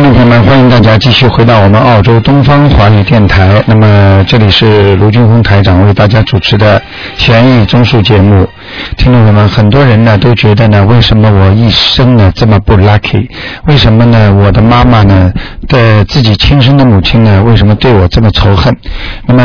[0.00, 3.62] 听众朋友们，欢迎大家继续回到我们澳洲东方华语电台。
[3.66, 6.80] 那么这里是卢俊峰台长为大家主持的
[7.18, 8.48] 悬疑综述节目。
[8.96, 13.28] 听众朋友们，很多人呢都觉得呢，为什么我一生呢这么不 lucky？
[13.66, 14.32] 为什么呢？
[14.32, 15.30] 我的妈妈呢
[15.68, 18.74] 的自己亲生的母亲呢，为什么对我这么仇恨？
[19.26, 19.42] 那么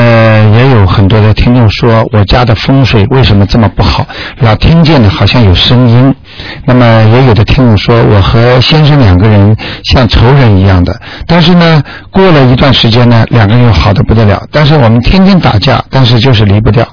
[0.57, 4.07] 也有很多的听众说，我家的风水为什么这么不好？
[4.39, 6.15] 老听见呢好像有声音。
[6.65, 14.41] 那么也有的听众说，我和先生两个人像仇人一样的，但是呢，过了一段时间呢，两个人又好的不得了。
[14.51, 16.87] 但是我们天天打架，但是就是离不掉，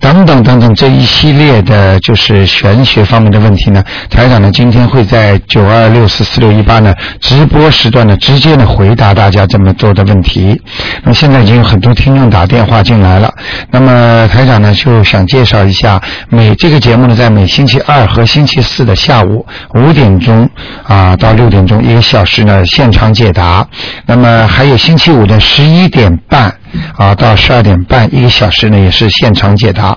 [0.00, 3.82] 等等等等这一系列的，就是玄学方面的问题呢。
[4.08, 10.60] 台长呢，今天会在九二六四四六一八呢直播时段呢，直接呢回答大家这么多的问题。
[11.02, 13.32] 那么现在已经有很多听众打电话进来了，
[13.70, 20.48] 那么台长呢就想介绍一下，每这个节目呢在每星期二和星期四的下午五点钟
[20.86, 23.66] 啊到六点钟一个小时呢现场解答，
[24.06, 26.52] 那么还有星期五的十一点半
[26.96, 29.96] 啊到十二点半一个小时呢也是现场解答。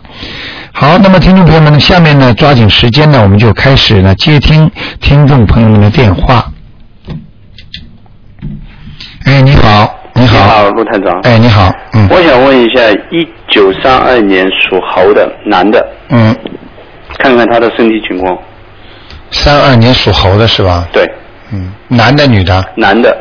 [0.71, 4.69] 好，那么听众朋友们呢，下面呢抓紧时间呢，我们就开始呢接听
[5.01, 6.45] 听众朋友们的电话。
[9.25, 11.19] 哎，你好，你好，陆探长。
[11.23, 16.33] 哎，你好，嗯我想问一下，一九三二年属猴的男的，嗯，
[17.17, 18.37] 看看他的身体情况。
[19.31, 20.87] 三二年属猴的是吧？
[20.91, 21.05] 对，
[21.51, 22.63] 嗯，男的女的？
[22.75, 23.15] 男的，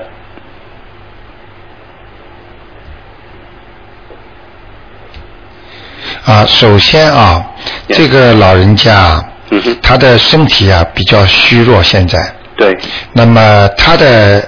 [6.25, 7.45] 啊，首先啊
[7.89, 12.35] 这个老人家啊嗯哼，他的身体啊比较虚弱，现在。
[12.57, 12.77] 对，
[13.13, 14.47] 那么他的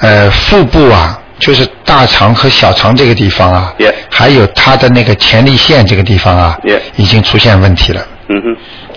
[0.00, 8.06] 呃腹部啊，就是大肠和小肠这个地方啊 Yeah 还有他的那个前列腺这个地方啊 Yeah 已经出现问题了。
[8.28, 8.56] 嗯哼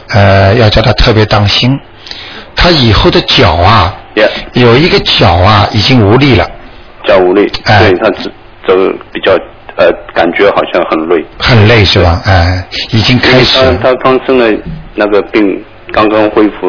[0.10, 1.80] 呃，要叫他特别当心。
[2.62, 6.46] 他以后的脚啊，，Yeah，有一个脚啊已经无力了，
[7.08, 8.30] 脚无力，哎对他走
[8.68, 8.76] 走
[9.14, 9.32] 比较
[9.78, 11.26] 呃，感觉好像很累。
[11.38, 12.22] 很累是吧？
[12.26, 14.46] 哎，已经开始他他刚生了
[14.96, 16.68] 那个病，刚刚恢复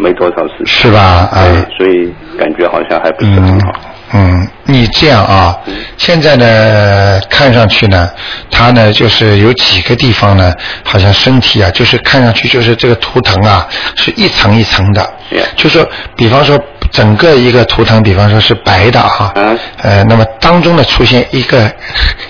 [0.00, 1.00] 没多少时间，是吧？
[1.30, 3.72] 啊、对，所以感觉好像还不是很嗯好。
[4.12, 5.56] 嗯，你这样啊，
[5.96, 8.08] 现在呢，看上去呢，
[8.50, 10.52] 他呢就是有几个地方呢，
[10.84, 13.66] 好像身体啊，就是看上去就是这个图腾啊，
[13.96, 15.14] 是一层一层的。
[15.56, 15.86] 就说，
[16.16, 16.58] 比方说
[16.90, 21.70] 整个一个图腾，比方说是白的啊，嗯呃，那么当中呢出现一个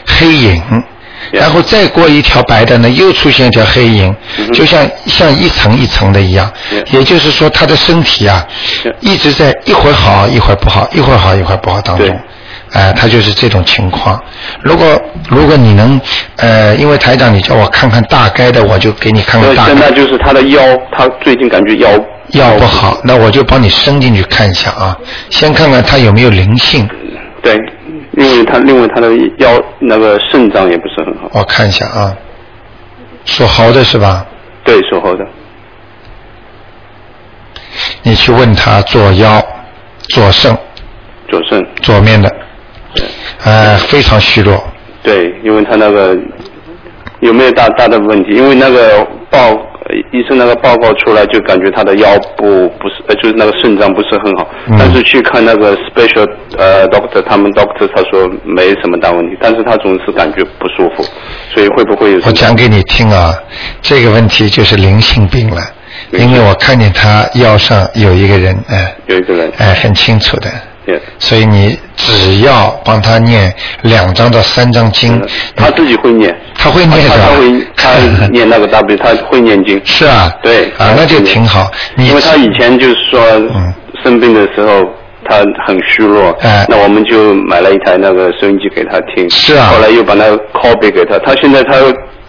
[0.06, 0.62] 黑影。
[1.32, 4.14] 然后再过一条白的呢，又出现一条黑影，
[4.52, 6.50] 就像像一层一层的一样。
[6.90, 8.46] 也就是说，他的身体啊
[9.00, 12.16] 一直在一会儿好一会儿不好，一会儿好一会儿不好当中对。
[12.74, 14.22] 哎、他就是这种情况。
[14.60, 14.86] 如果
[15.30, 15.98] 如果你能，
[16.36, 19.72] 呃，因为台长你叫我看看大概的，我就给你看看大概。
[19.72, 20.60] 现在就是他的腰，
[20.92, 21.88] 他最近感觉腰
[22.32, 24.94] 腰不好，那我就帮你伸进去看一下啊。
[25.30, 26.86] 先看看他有没有灵性，
[27.42, 27.58] 对，
[28.12, 29.08] 因为他另外他的
[29.38, 32.16] 腰那个肾脏也不是很好，我看一下啊。
[33.24, 34.26] 属猴的是吧？
[34.64, 35.26] 对，属猴的，
[38.02, 39.40] 你去问他左腰、
[40.08, 40.56] 左肾、
[41.28, 42.28] 左肾，左面的，
[42.94, 43.04] 对
[43.44, 44.62] 呃，非常虚弱。
[45.02, 46.16] 对，因为他那个
[47.20, 48.30] 有没有大大的问题？
[48.30, 49.56] 因为那个报呃
[50.12, 56.28] 医生那个报告出来，就感觉他的腰部不是呃，就是那个肾脏不是很好，嗯但是去看那个 special
[56.58, 61.04] 呃 doctor，他们 doctor 他说没什么大问题，但是他总是感觉不舒服，
[61.54, 62.20] 所以会不会有？
[62.26, 63.34] 我讲给你听啊，
[63.80, 65.62] 这个问题就是灵性病了，
[66.12, 70.50] 因为我看见他腰上有一个人，哎、有一个人，哎、很清楚的。
[70.88, 75.20] 也所以你只要帮他念两张到三张经，
[75.54, 79.80] 他自己会念，他会念他他会 他念那个 W，他会念经。
[79.84, 81.70] 是啊，对啊，那就挺好。
[81.98, 83.20] 因为他以前就是说
[83.54, 83.72] 嗯
[84.02, 84.84] 生病的时候
[85.28, 86.64] 他很虚弱，哎。
[86.68, 89.66] 那我们就买了一台那个收音机给他听，是啊。
[89.66, 91.74] 后来又把那个 copy 给他，他现在他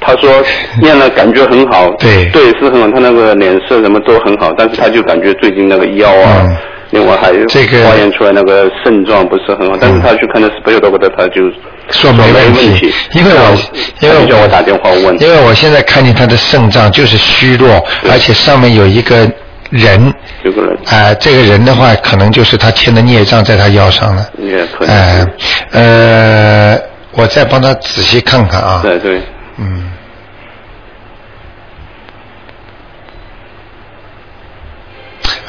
[0.01, 0.29] 他说
[0.81, 2.25] 念了感觉很好，对。
[2.31, 6.43] 对是很好，他那个脸色什么都很好，但是他就感觉最近那个腰啊。
[6.45, 6.57] 嗯
[6.91, 11.43] 另外还有这个化验出来那个肾脏不是很好，但是他去看的 special doctor，他就
[11.91, 12.89] 说没没问题。
[12.89, 13.57] 题，因为我
[14.01, 19.29] 因为叫我打电话问，因为我现在看见他的肾脏就是虚弱，而且上面有一个
[19.69, 20.13] 人，
[20.43, 20.75] 有个人。
[20.87, 24.27] 啊、这个人的话，可能就是他欠的孽障在他腰上了。
[24.39, 25.27] 也可能哎、
[25.73, 26.79] 呃，
[27.11, 28.79] 我再帮他仔细看看啊。
[28.81, 29.21] 对对，
[29.57, 29.91] 嗯。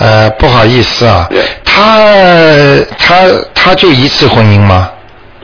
[0.01, 1.29] 呃，不好意思啊
[1.65, 2.09] 他
[2.99, 4.91] 他他就一次婚姻吗？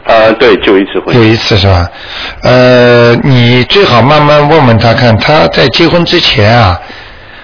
[0.06, 1.88] 啊对，就一次婚姻，有一次是吧？
[2.42, 6.80] 呃，你最好慢慢问问他看，他在结婚之前啊，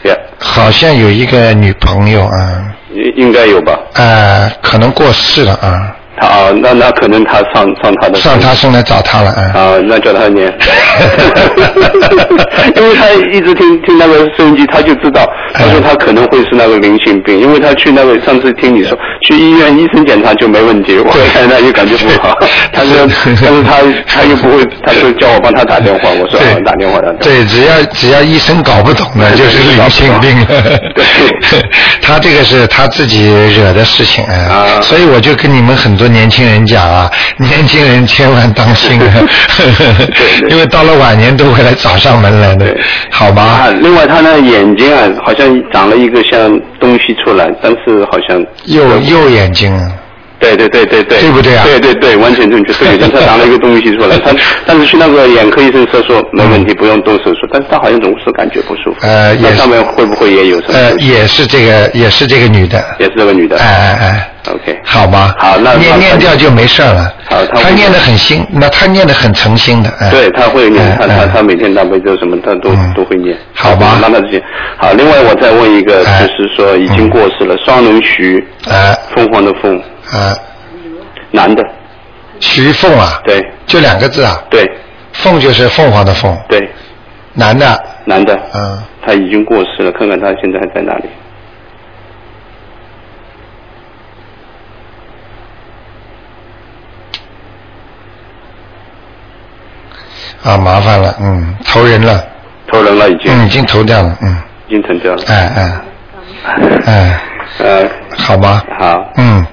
[0.05, 2.65] 也好像有一个女朋友啊，
[2.95, 3.79] 应应该有吧？
[3.95, 9.45] 呃，可能过世了啊，他啊，那那可能他上上他的上他身来找他了，嗯。
[9.53, 10.47] 啊，那叫他念，
[12.77, 18.97] 因为他一直听听那个收音机，他就知道，他说他可能会是那个灵性病，因为他去那个上次听你说
[19.29, 22.37] 去医院医生检查就没问题，我看他就感觉不好，
[22.73, 23.09] 他说，
[23.43, 23.77] 但 是他
[24.07, 30.45] 他又不会，他说叫我帮他打电话，我说打电话打电话，对，只要只要医生搞不懂的，就是灵性病。
[30.95, 31.05] 对。
[32.01, 34.35] 他这个是他自己惹的事情啊，
[34.79, 34.81] 啊。
[34.81, 39.07] 所以我就跟你们很多年轻人讲啊，年轻人千万当心啊，
[40.49, 42.75] 因为到了晚年都会来找上门来的，
[43.11, 43.43] 好吧。
[43.43, 45.42] 啊？，另外他那眼睛啊，好像
[45.73, 49.93] 长了一个像东西出来，但是好像右右眼睛啊，
[50.43, 52.73] 对对对对对，对不对啊对对对，完全正确。
[52.75, 54.35] 对，但他拿了一个东西出来， 他
[54.67, 59.07] 但是去那个眼科医生说说没问题，不用动手术，但是他好像总是感觉不舒服。
[59.07, 60.75] 呃也上面会不会也有什么？
[60.79, 63.57] 呃，也是这个也是这个女的，也是这个女的。
[63.59, 64.29] 哎哎哎。
[64.51, 65.33] OK，好吗？
[65.39, 67.15] 好那念念掉就没事了。
[67.31, 69.89] 好他念的很心，那他念的很诚心的。
[70.01, 73.39] 哎对，他会念，他他他每天大悲咒什么，他都嗯都会念。
[73.55, 74.43] 好吧让他这些。
[74.79, 79.81] 好，另外我再问一个，哎就是说已经过世了，双龙徐，哎凤凰的凤，
[80.13, 80.37] 哎，
[81.31, 81.63] 男的，
[82.41, 83.43] 徐凤啊，对。
[83.67, 84.71] 就两个字啊，对。
[85.13, 86.71] 凤就是凤凰的凤，对，
[87.35, 91.05] 男的，男的，嗯，他已经过世了，看看他现在还在哪里。
[100.43, 102.25] 啊，麻烦了，嗯，投人了，
[102.71, 105.23] 投人了已经，嗯，已经投掉了，嗯，已经成掉了。
[105.29, 105.81] 哎哎。
[106.87, 107.21] 哎，
[107.59, 107.89] 呃，
[108.19, 108.63] 好吗？
[108.79, 109.47] 好，嗯，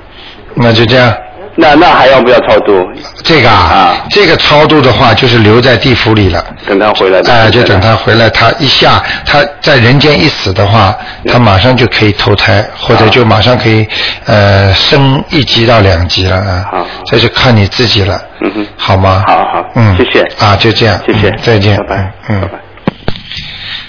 [0.56, 1.14] 那就这样。
[1.56, 2.88] 那那还要不要超度？
[3.22, 6.42] 这个啊啊，这个超度的话，就是留在地府里了。
[6.66, 7.34] 等他回来的。
[7.34, 13.86] 哎，就等他回来，他一下他在人间一死的话，他马上就可以投胎，或者就马上可以
[14.26, 16.88] 呃升一级到两级了啊好。
[17.08, 19.24] 这就看你自己了，嗯哼，好吗？
[19.28, 21.96] 好好嗯，谢谢啊，就这样，谢谢嗯，再见，拜拜，
[22.30, 22.42] 嗯嗯。
[22.42, 22.60] 拜拜。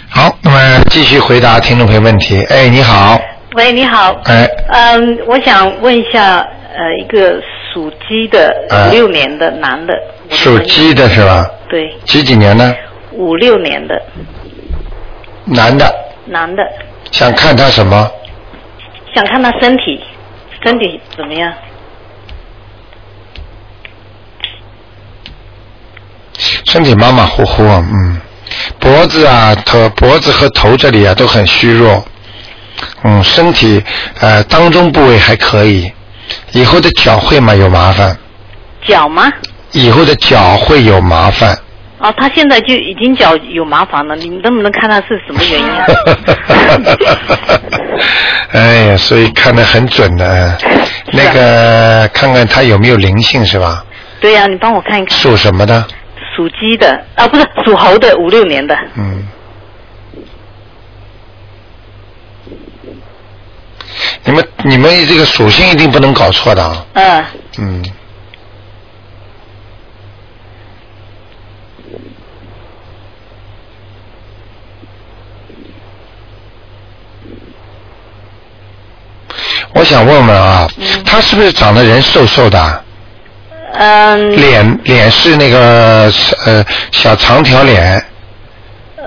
[0.08, 0.58] 好，那么
[0.90, 2.42] 继续回答听众朋友问题。
[2.50, 3.16] 哎，你好，
[3.54, 4.12] 喂，你好。
[4.26, 7.40] 哎，嗯，我想问一下，呃，一个
[7.72, 9.92] 属鸡的呃五六年的男的
[10.30, 11.44] 属鸡的是吧？
[11.68, 12.72] 对，几几年呢？
[13.12, 14.00] 五六年的
[15.44, 15.92] 男的，
[16.26, 16.62] 男的，
[17.10, 18.08] 想看他什么？
[19.14, 20.00] 想看他身体，
[20.64, 21.52] 身体怎么样？
[26.66, 28.20] 身体马马虎虎啊，嗯，
[28.78, 32.04] 脖子啊、头、脖子和头这里啊都很虚弱，
[33.04, 33.82] 嗯，身体
[34.20, 35.90] 呃当中部位还可以，
[36.52, 38.16] 以后的脚会嘛有麻烦，
[38.86, 39.30] 脚吗？
[39.72, 41.56] 以后的脚会有麻烦。
[41.98, 45.86] 啊，他现在就已经脚有麻烦了，你能不能看他是什么原因啊？
[48.52, 50.56] 哎呀，所以看得很准的，啊
[51.12, 53.84] 那个看看他有没有灵性是吧？
[54.20, 55.18] 对呀、你帮我看一看。
[55.18, 55.86] 属什么的？
[56.34, 58.74] 属鸡的啊，不是属猴的，五六年的。
[58.96, 59.26] 嗯。
[64.64, 66.86] 你们这个属性一定不能搞错的啊。
[66.94, 67.24] 嗯，
[67.58, 67.84] 嗯。
[79.72, 80.68] 我想问问啊，
[81.06, 82.82] 他是不是长得人瘦瘦的啊？
[83.72, 86.12] 嗯，脸脸是那个
[86.44, 88.04] 呃小长条脸，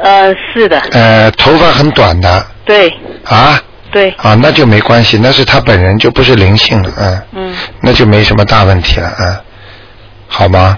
[0.01, 2.45] 呃，是的，呃头发很短的。
[2.65, 2.89] 对。
[3.25, 3.61] 啊
[3.93, 9.37] 对，啊，那就没关系，那是他本人就不是灵性了，嗯，嗯那就没什么大问题了，嗯，
[10.27, 10.77] 好吗？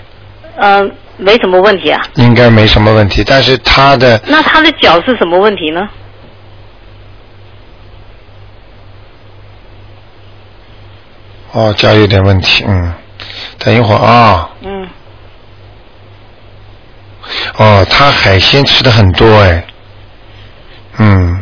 [0.57, 2.01] 嗯，没什么问题啊。
[2.15, 5.87] 应该没什么问题，但是他的那他的脚是什么问题呢？
[11.53, 12.93] 哦脚有点问题，嗯，
[13.57, 14.89] 等一会儿啊、嗯，
[17.55, 19.65] 哦，他海鲜吃的很多哎，
[20.97, 21.34] 嗯，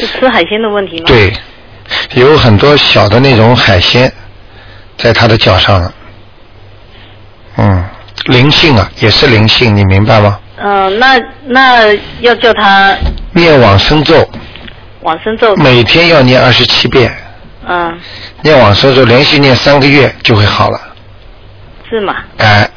[0.00, 1.04] 是吃海鲜的问题吗？。
[1.06, 1.32] 对，
[2.14, 4.12] 有很多小的那种海鲜
[4.96, 5.94] 在他的脚上了，
[7.56, 7.84] 嗯，
[8.26, 10.38] 灵性啊，也是灵性，你明白吗？
[10.62, 12.94] 嗯、那那要叫他
[13.32, 14.28] 念往生咒，
[15.00, 15.54] 往生咒。
[15.56, 17.10] 每天要念二十七遍，
[17.66, 17.98] 嗯，
[18.42, 20.78] 念往生咒连续念三个月就会好了。
[21.88, 22.14] 是吗？
[22.36, 22.68] 哎，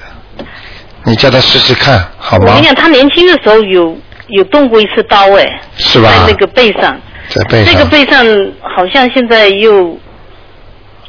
[1.03, 2.65] 你叫他试试看，好吗我跟你？
[2.65, 6.10] 讲，他年轻的时候有有动过一次刀，哎，是吧？
[6.10, 6.98] 在那个背上，
[7.30, 8.25] 在背上，这个背上
[8.75, 9.98] 好像现在又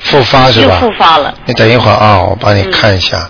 [0.00, 0.74] 复发是吧？
[0.74, 1.34] 又复发了。
[1.46, 3.28] 你等一会儿啊，我帮你看一下。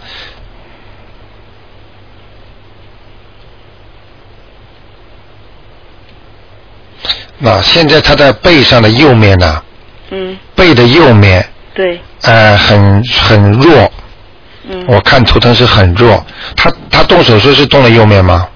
[7.38, 9.62] 那现在他的背上的右面呢，
[10.11, 13.91] 嗯背的右面对，呃，很很弱，
[14.69, 16.25] 嗯，我看图腾是很弱。
[16.57, 18.49] 他他动手术是动了右面吗？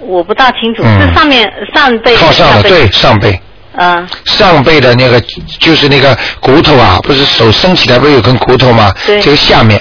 [0.00, 3.40] 我不大清楚，嗯是上面上背靠上了，对，上背。
[3.76, 5.20] 嗯，上背的那个
[5.60, 8.92] 就是那个骨头啊，不是手伸起来不是有根骨头吗？
[9.06, 9.80] 对这个下面，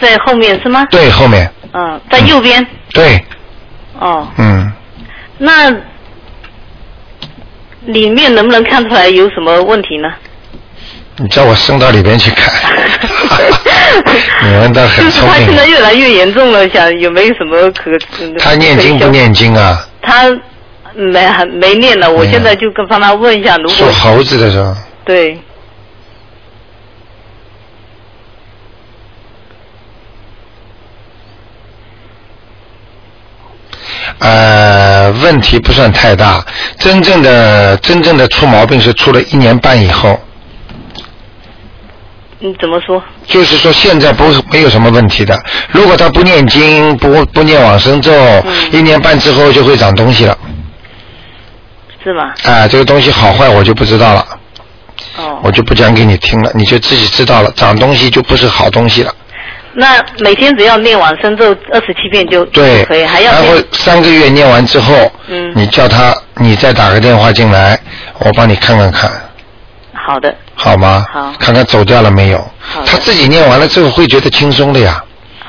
[0.00, 0.84] 在后面是吗？
[0.90, 2.64] 对，后面，嗯，在右边。
[2.92, 3.22] 对，
[3.98, 4.70] 哦，嗯，
[5.38, 5.70] 那
[7.86, 10.08] 里面能不能看出来有什么问题呢？
[11.18, 12.52] 你叫我伸到里边去看，
[14.44, 15.64] 你们倒很就是他现在。
[15.66, 17.90] 越来越严重了，想有没有什么可？
[18.38, 19.08] 他念经不？
[19.08, 19.82] 念经啊？
[20.02, 20.24] 他
[20.96, 24.76] 没还没念了，我嗯现在就跟帮他问一下，如果属猴子的是吧？
[25.04, 25.38] 对，
[34.18, 36.42] 呃，问题不算太大，
[36.78, 40.18] 真正的真正的出毛病是出了一年半以后，
[42.38, 43.02] 你怎么说？
[43.26, 45.38] 就是说现在不没有什么问题的。
[45.70, 50.36] 如果他不念经，不不念往生咒，嗯一年半之后就会长东西了。
[52.06, 52.32] 是吗？
[52.44, 54.24] 哎、这个东西好坏我就不知道了，
[55.16, 59.12] 哦，我就不讲给你听了，你就自己知道了，长东西就不是好东西了。
[59.74, 65.52] 那每天只要念往生咒二十七遍就对就可以，，还要然后三个月念完之后，嗯。
[65.56, 67.78] 你叫他，你再打个电话进来，
[68.20, 69.10] 我帮你看看看，
[69.92, 71.04] 好的，好吗？
[71.12, 71.32] 好。
[71.40, 72.38] 看看走掉了没有。
[72.60, 72.82] 好？
[72.86, 75.02] 他自己念完了之后会觉得轻松的呀，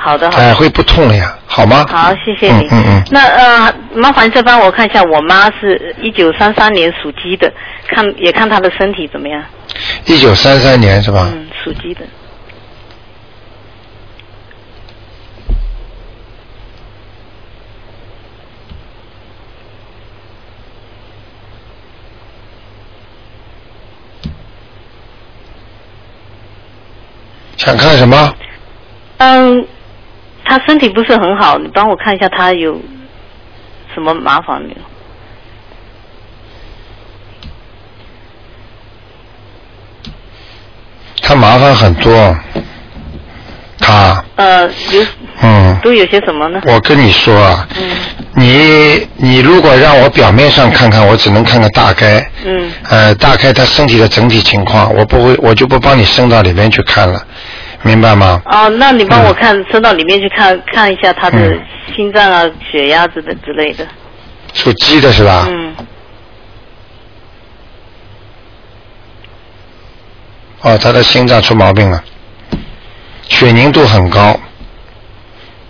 [0.07, 0.55] 好的，好哎，的。
[0.55, 1.85] 会不痛了呀，好吗？
[1.89, 2.65] 好，谢谢你。
[2.67, 7.51] 嗯嗯嗯那呃，麻烦再帮我看一下，我妈是一九三三年属鸡的，
[7.89, 9.43] 看也看她的身体怎么样？
[10.05, 11.29] 一九三三年是吧？
[11.33, 12.01] 嗯，属鸡的。
[27.57, 28.33] 想看什么？
[29.17, 29.67] 嗯，
[30.47, 32.79] 她身体不是很好，你帮我看一下他有
[33.93, 34.75] 什么麻烦没有？
[41.21, 42.33] 他麻烦很多，
[43.79, 45.05] 他，呃，有
[45.41, 46.61] 嗯，都有些什么呢？
[46.65, 47.89] 我跟你说啊，嗯。
[48.35, 52.71] 你你如果让我表面上看看，我只能看个大概，嗯。
[52.87, 57.19] 呃，大概他身体的整体情况，我不会，我就不帮你伸到里面去看了，
[57.83, 58.41] 明白吗？
[58.45, 61.61] 哦，那你帮我看，伸到里面去看看一下他的嗯。
[61.95, 63.85] 心脏啊、血压之类之类的。
[64.53, 65.45] 属鸡的是吧？
[65.49, 65.75] 嗯，
[70.61, 72.03] 哦，他的心脏出毛病了，
[73.29, 74.37] 血凝度很高，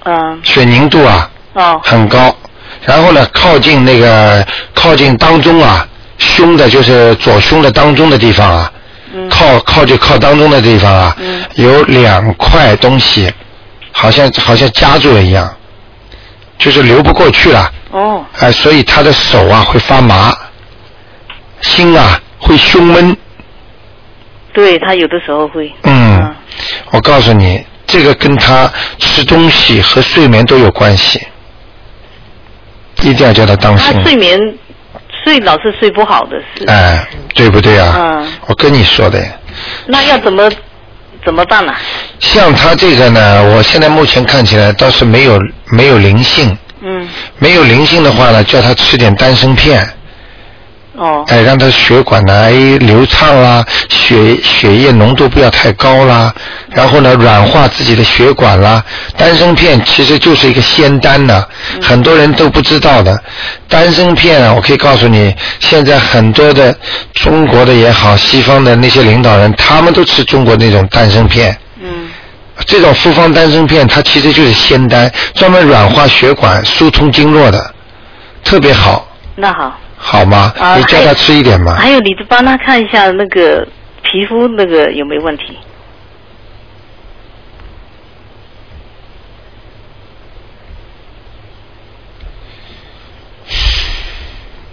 [0.05, 2.35] 嗯，血凝度啊哦，很高，
[2.83, 5.87] 然后呢，靠近那个靠近当中啊，
[6.17, 8.71] 胸的就是左胸的当中的地方啊，
[9.13, 11.43] 嗯，靠靠就靠当中的地方啊，嗯。
[11.55, 13.31] 有两块东西，
[13.91, 15.51] 好像好像夹住了一样，
[16.57, 20.35] 就是流不过去了，哦，哎、所以他的手啊会发麻，
[21.61, 23.15] 心啊会胸闷，
[24.53, 25.71] 对他有的时候会。
[25.83, 26.35] 嗯，
[26.91, 31.25] 我告诉你，这个跟他吃东西和睡眠都有关系，
[33.01, 34.03] 一定要叫他当她心。
[34.03, 34.39] 睡眠
[35.24, 36.65] 睡老是睡不好的是。
[36.65, 37.93] 哎，对不对啊？
[37.97, 38.27] 嗯。
[38.47, 39.24] 我跟你说的，
[39.86, 40.50] 那要怎么
[41.25, 41.74] 怎么办呢、
[42.19, 45.39] 像他这个呢，我现在目前看起来倒是没有
[45.71, 47.07] 没有灵性，嗯，
[47.39, 49.86] 没有灵性的话呢，叫他吃点丹参片，
[50.98, 56.34] 哦，哎，让他血管呢哎流畅啦，血血液浓度不要太高啦，
[56.72, 58.84] 然后呢软化自己的血管啦。
[59.16, 61.46] 丹参片其实就是一个仙丹呢、
[61.84, 63.16] 很多人都不知道的。
[63.70, 66.75] 丹参片啊，我可以告诉你，现在很多的
[67.13, 71.56] 中国的也好，西方的那些领导人，他们都吃中国那种丹参片。
[71.80, 72.10] 嗯，
[72.66, 77.72] 这种复方丹参片，它其实就是仙丹，专门软化血管、疏通经络的，
[78.44, 79.77] 特别好，那好。
[79.98, 80.54] 好吗？
[80.60, 81.75] 啊你叫他吃一点嘛。
[81.75, 83.68] 还有，你帮他看一下那个
[84.04, 85.58] 皮肤那个有没有问题？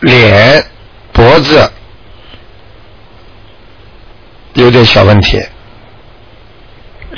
[0.01, 0.63] 脸、
[1.13, 1.71] 脖子
[4.53, 5.43] 有点小问题，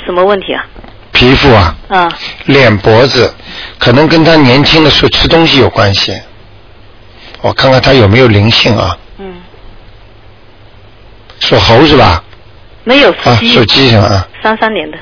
[0.05, 0.65] 什么问题啊？
[1.11, 2.09] 皮肤啊，啊，
[2.45, 3.33] 脸、脖子
[3.77, 6.17] 可能跟他年轻的时候吃东西有关系。
[7.41, 8.97] 我看看他有没有灵性啊？
[9.17, 9.41] 嗯，
[11.39, 12.23] 属猴是吧？
[12.83, 14.07] 没有属啊，鸡，属鸡是吧？
[14.07, 14.97] 啊，三三年的。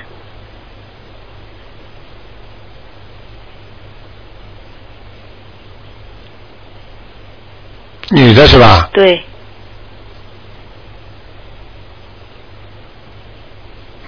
[8.11, 8.89] 女的是吧？
[8.93, 9.23] 对，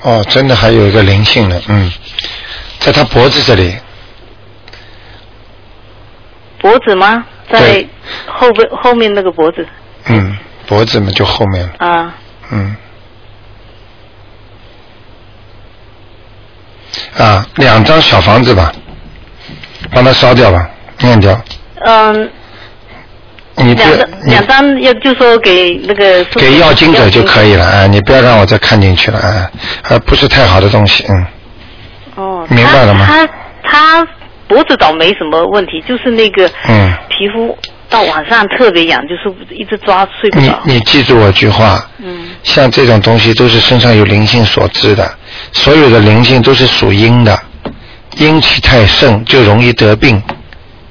[0.02, 1.92] 哦，真的还有一个灵性呢，嗯，
[2.80, 3.76] 在他脖子这里，
[6.60, 7.26] 脖子吗？
[7.52, 7.90] 在对。
[8.28, 9.66] 后背后面那个脖子。
[10.06, 12.16] 嗯，脖子嘛就后面了，啊，
[12.52, 12.76] 嗯。
[17.18, 18.72] 啊，两张小房子吧，
[19.92, 20.70] 帮他烧掉吧，
[21.02, 21.40] 念掉。
[21.86, 22.30] 嗯，
[23.56, 29.52] 你不两张你两张要就说给那个给要经者就可以了，啊，你不要让我再看进去了，啊，
[29.90, 31.26] 啊，不是太好的东西，嗯，
[32.16, 33.06] 哦，明白了吗？
[33.06, 33.28] 他
[33.64, 34.08] 他他
[34.48, 37.58] 脖子倒没什么问题，就是那个嗯皮肤
[37.90, 40.60] 到晚上特别痒，就是一直抓睡不你着。
[40.66, 45.10] 你记住我句话，嗯像这种东西都是身上有灵性所致的，
[45.52, 47.38] 所有的灵性都是属阴的，
[48.18, 50.22] 阴气太盛就容易得病，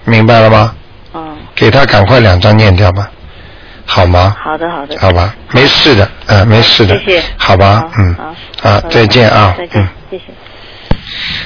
[0.04, 0.74] 明白了吗？
[1.14, 3.10] 嗯，给他赶快两张念掉吧，
[3.86, 4.36] 好吗？
[4.38, 4.98] 好的好的。
[4.98, 7.22] 好吧，没事的，嗯、没事的，谢谢。
[7.38, 8.24] 好吧，嗯，好
[8.68, 10.24] 啊好，再见啊，再见嗯，，谢谢。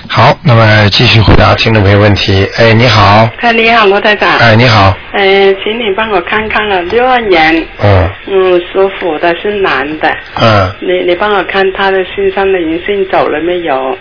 [0.08, 2.48] 好，那么继续回答听众朋友问题。
[2.56, 4.38] 哎，你好，哎，你好，罗台长。
[4.38, 8.10] 哎，你好，哎，请你帮我看看了，六二年，嗯。
[8.26, 10.08] 嗯，属虎的是男的，
[10.40, 13.98] 嗯，你你帮我看他的身上的灵性走了没有？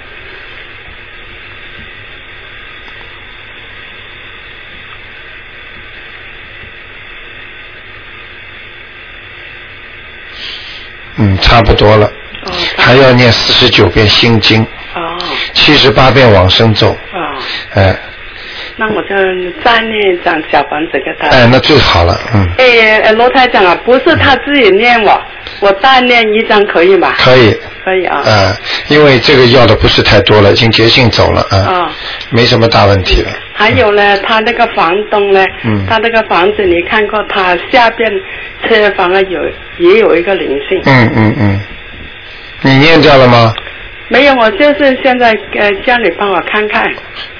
[11.21, 12.05] 嗯，差不多了，
[12.45, 14.67] 哦，还要念四十九遍心经，哦
[15.59, 17.35] 七十八遍往生咒，啊，
[17.75, 17.95] 哎
[18.77, 19.09] 那我就
[19.61, 21.27] 再念一张小房子给他。
[21.27, 25.21] 哎，那最好了，嗯，哎，呃罗台长啊，不是他自己念我，
[25.59, 27.13] 我再念一张可以吗？
[27.17, 28.23] 可以，可以啊。
[28.25, 28.55] 嗯，
[28.87, 31.91] 因为这个要的不是太多了，已经结性走了，啊、啊。
[32.29, 33.29] 没什么大问题了。
[33.53, 38.09] 还有呢，他那个房东呢，嗯他那个房子你看过，他下边
[38.65, 39.41] 车房啊有
[39.77, 40.81] 也有一个灵性。
[40.85, 41.61] 嗯嗯嗯，
[42.61, 43.53] 你念掉了吗？
[44.09, 46.83] 没有，我就是现在呃叫你帮我看看，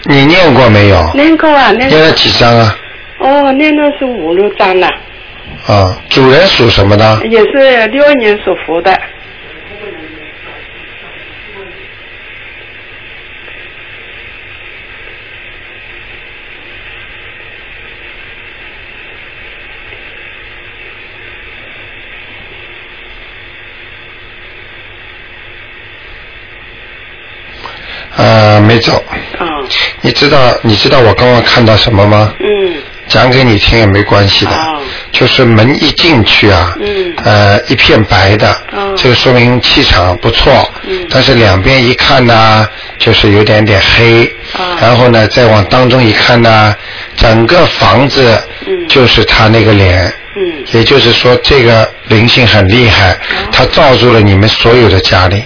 [0.05, 1.11] 你念过没有？
[1.13, 2.75] 念过啊，念念了几张啊？
[3.17, 4.87] 哦，念了是五六张了，
[5.67, 7.19] 啊，主人属什么的？
[7.27, 8.97] 也是六二年属虎的。
[28.29, 28.93] 呃，没走。
[29.39, 29.45] 哦，
[30.01, 32.31] 你知道你知道我刚刚看到什么吗？
[32.39, 32.75] 嗯，
[33.07, 34.79] 讲给你听也没关系的，哦
[35.11, 37.13] 就是门一进去啊，嗯。
[37.23, 40.53] 呃，一片白的，哦这个说明气场不错，
[40.87, 41.07] 嗯。
[41.09, 42.67] 但是两边一看呢，
[42.99, 44.25] 就是有点点黑，
[44.59, 46.75] 哦然后呢，再往当中一看呢，
[47.17, 48.87] 整个房子嗯。
[48.87, 50.05] 就是他那个脸，
[50.37, 50.63] 嗯。
[50.71, 53.17] 也就是说这个灵性很厉害，
[53.51, 55.43] 他罩住了你们所有的家里。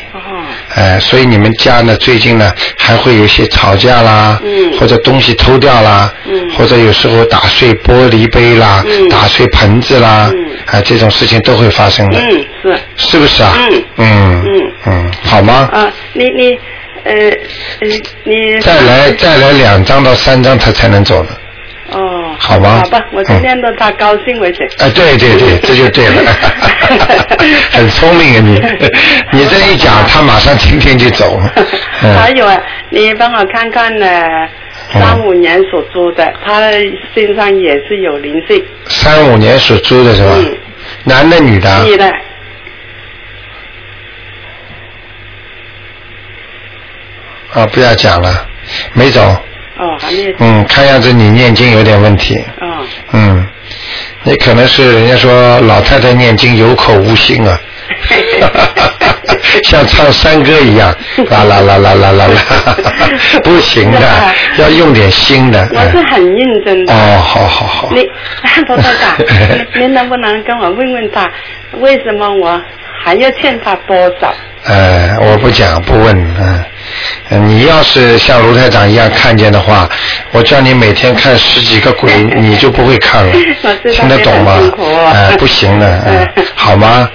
[0.76, 4.78] 哦，哎，所以你们家呢，最近呢还会有一些吵架啦，嗯。
[4.80, 6.50] 或者东西偷掉啦，嗯。
[6.58, 9.10] 或者有时候打碎玻璃杯啦，嗯。
[9.10, 10.46] 打碎盆子啦，嗯。
[10.68, 12.78] 哎，这种事情都会发生的，嗯是。
[12.96, 13.54] 是不是啊？
[13.70, 13.84] 嗯。
[13.98, 14.72] 嗯嗯。
[14.86, 15.70] 嗯好吗？
[15.72, 16.58] 啊，你你
[17.04, 17.14] 呃
[17.82, 17.88] 呃
[18.24, 21.30] 你再来再来两张到三张，他才能走呢。
[21.92, 24.64] 哦，好吧好吧，我就嗯念到他高兴为止。
[24.80, 26.32] 哎，对对对，这就对了，
[27.72, 28.62] 很聪明啊你，
[29.40, 31.40] 你这一讲，他马上今天就走。
[32.04, 34.08] 嗯，还有啊，你帮我看看呢，
[34.92, 36.72] 三五年所租的，他
[37.14, 40.32] 身上也是有灵性，三五年所租的是吧？
[40.38, 40.58] 嗯
[41.06, 41.82] 男的女的啊？
[41.84, 42.06] 女的，
[47.54, 48.48] 啊，不要讲了，
[48.94, 49.22] 没走。
[49.78, 52.36] 哦，还没有，嗯，看样子你念经有点问题。
[52.62, 53.48] 哦，嗯，
[54.24, 57.60] 你可能是人家说老太太念经有口无心啊，
[59.64, 60.94] 像唱山歌一样，
[61.30, 62.42] 啦啦啦啦啦啦啦，
[63.44, 64.00] 不行的，
[64.58, 65.68] 要用点心的。
[65.74, 66.94] 我是很认真的。
[66.94, 67.90] 哦，好好好。
[67.92, 68.08] 你，
[68.68, 69.16] 罗台长，
[69.76, 71.30] 你你能不能跟我问问他，
[71.80, 72.62] 为什么我
[73.04, 74.34] 还要欠他多少？
[74.66, 76.66] 呃，我不讲不问，嗯、呃
[77.30, 79.88] 你要是像卢台长一样看见的话，
[80.32, 83.34] 我叫你每天看十几个鬼，你就不会看了
[83.92, 84.84] 听得懂吗你很辛苦？
[84.94, 87.10] 啊呃，不行的，嗯、 好吗？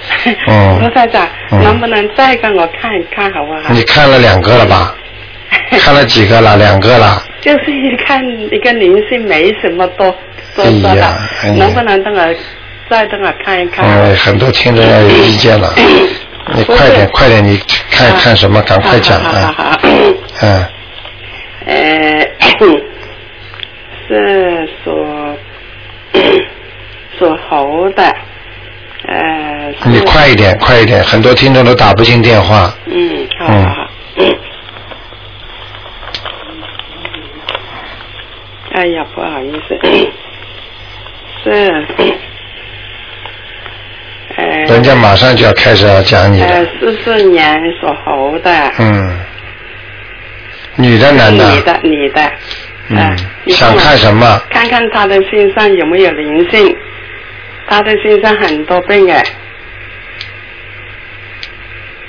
[0.47, 3.73] 嗯，卢台长，嗯能不能再跟我看一看好不好？
[3.73, 4.93] 你看了两个了吧？
[5.79, 6.57] 看了几个了？
[6.57, 7.23] 两个了。
[7.41, 10.13] 就是一看一个灵性没什么多
[10.55, 11.01] 多哎呀说的，
[11.43, 12.35] 哎呀能不能等我
[12.89, 13.85] 再等我看一看？
[13.87, 15.73] 嗯，很多听众要有意见了，
[16.53, 17.57] 你快点，快点，你
[17.99, 18.61] 看看什么？
[18.61, 19.77] 赶快讲啊！
[20.41, 20.65] 嗯，
[21.65, 22.25] 呃，
[24.07, 25.05] 是属
[27.17, 28.03] 属猴的，
[29.05, 32.73] 呃，是你快一点，快一点，很多听众都打不进电话。
[32.85, 33.89] 嗯，好嗯好好。
[34.15, 34.25] 嗯
[38.71, 39.77] 哎呀，不好意思，
[41.43, 41.85] 是，
[44.39, 49.19] 呃，人家马上就要开始要讲你呃了。，四四年属猴的，嗯，
[50.75, 51.51] 女的男的？
[51.51, 52.21] 女的女的，
[52.89, 53.17] 嗯呃，
[53.51, 54.41] 想看什么？
[54.49, 56.75] 看看他的身上有没有灵性，
[57.67, 59.23] 他的身上很多病哎，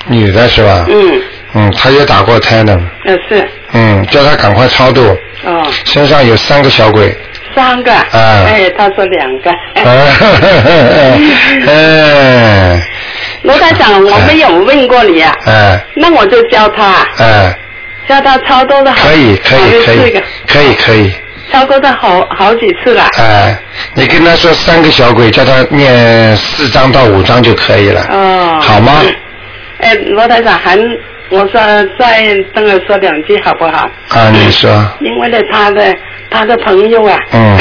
[0.06, 0.86] 女的是吧？
[0.88, 1.22] 嗯，
[1.54, 2.74] 嗯，她也打过胎的。
[3.04, 5.00] 呃是，嗯，叫她赶快超度，
[5.44, 7.16] 哦，身上有三个小鬼。
[7.60, 9.50] 三个，哎，他说两个，
[11.68, 12.80] 哎，
[13.42, 17.54] 罗台长，我没有问过你啊，哎那我就教他，哎，
[18.08, 21.12] 教他超多的好，可以可以可以可以可以，
[21.52, 23.54] 超多的好好几次了，哎，
[23.92, 29.02] 你跟他说三个小鬼，叫他念四张到五张就可以了，哦，好吗？
[29.80, 30.78] 哎，罗台长，还
[31.28, 31.60] 我说
[31.98, 32.22] 再
[32.54, 33.86] 跟我说两句好不好？
[34.08, 34.70] 啊，你说，
[35.00, 35.94] 因为呢，他的
[36.30, 37.58] 他的朋友啊，嗯。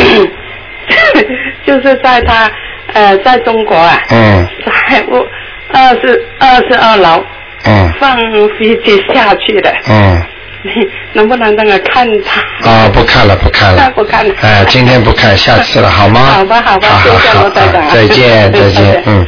[1.66, 2.50] 就是在他
[2.94, 4.48] 呃在中国啊，嗯。
[4.90, 5.24] 在我
[5.72, 7.24] 二十二十二楼
[7.66, 7.92] 嗯。
[8.00, 8.16] 放
[8.58, 10.20] 飞机下去的，嗯，
[10.64, 10.72] 你
[11.14, 12.42] 能不能让我看他？
[12.70, 14.34] 啊，不看了不看了， 不看了。
[14.42, 16.22] 哎，今天不看，下次了， 好吗？
[16.22, 19.28] 好吧好吧好好谢谢好罗台长好再见 再见，嗯。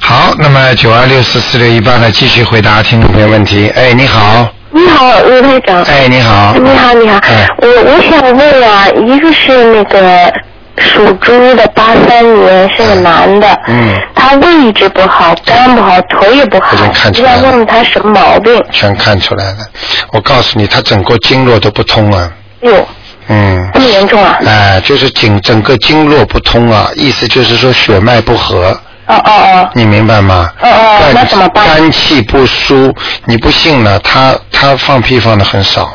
[0.00, 3.68] 好，那么九二六四四六一八呢，继续回答听众朋友问题。
[3.76, 5.82] 哎，你好，你好，吴台长。
[5.84, 7.18] 哎，你好，你好，你好。
[7.18, 10.32] 哎我我想问啊，一个是那个
[10.76, 13.60] 属猪的，八三年是个男的。
[13.68, 13.96] 嗯。
[14.14, 16.76] 他胃一直不好，肝不好，腿也不好。
[16.76, 18.62] 我来了想问问他什么毛病？
[18.70, 19.58] 全看出来了。
[20.12, 22.30] 我告诉你，他整个经络都不通啊。
[22.60, 22.86] 哟，
[23.28, 23.80] 嗯这。
[23.80, 24.38] 么严重啊？
[24.44, 28.78] 哎，就是颈整个经络不通啊，意思就是说血脉不和，
[29.08, 29.70] 哦哦哦。
[29.74, 30.50] 你明白吗？
[30.60, 32.94] 哦哦肝那怎么办肝气不舒，
[33.26, 33.98] 你不信呢？
[34.00, 35.92] 他他放屁放的很少。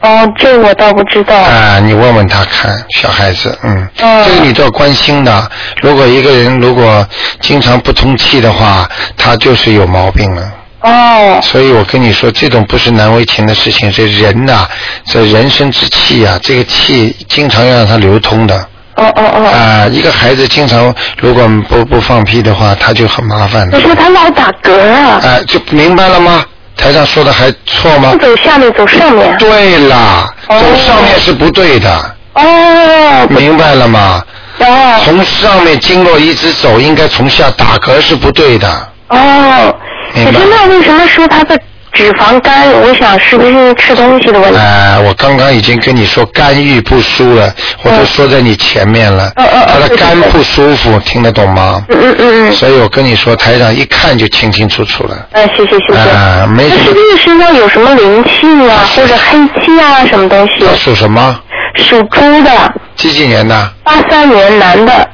[0.00, 1.36] 哦，这我倒不知道。
[1.36, 5.50] 啊，你问问他看，小孩子，嗯，嗯这个你都要关心的。
[5.82, 7.04] 如果一个人如果
[7.40, 10.52] 经常不通气的话，他就是有毛病了。
[10.80, 14.68] 哦所以我跟你说，这种不是难为情的事情，这人呐、
[15.04, 18.64] 这人生之气啊，这个气经常要让它流通的。
[18.98, 19.46] 哦哦哦。
[19.48, 23.88] 啊，一个孩子经常如果不不放屁的话，他就很麻烦的可。
[23.88, 26.44] 是他老打嗝啊，啊，就明白了吗？
[26.76, 28.18] 台上说的还错吗不？
[28.18, 29.36] 走下面走上面。
[29.38, 31.90] 对啦，走上面是不对的，
[32.34, 33.26] 哦。
[33.30, 34.22] 明白了吗？
[34.60, 38.68] 哦从上面经过一直走，应该从下打嗝是不对的。
[39.08, 39.74] 哦。
[40.14, 41.58] 可明白是那为什么说他的
[41.92, 42.70] 脂肪肝？
[42.82, 44.58] 我想是不是吃东西的问题？
[44.58, 49.32] 哎、我刚刚已经跟你说肝郁不舒了，我都说在你前面了。
[49.36, 51.84] 嗯他的肝不舒服，听得懂吗？
[51.88, 52.52] 嗯嗯嗯嗯。
[52.52, 55.28] 所以我跟你说，台长一看就清清楚楚了。
[55.32, 56.10] 呃，谢谢谢谢。
[56.10, 60.64] 啊没事那是不是身上有什么灵气啊，或者黑气啊，什么东西？
[60.66, 61.40] 他属什么？
[61.76, 62.50] 属猪的，
[62.96, 63.72] 几几年的？
[63.84, 65.10] 八三年男的。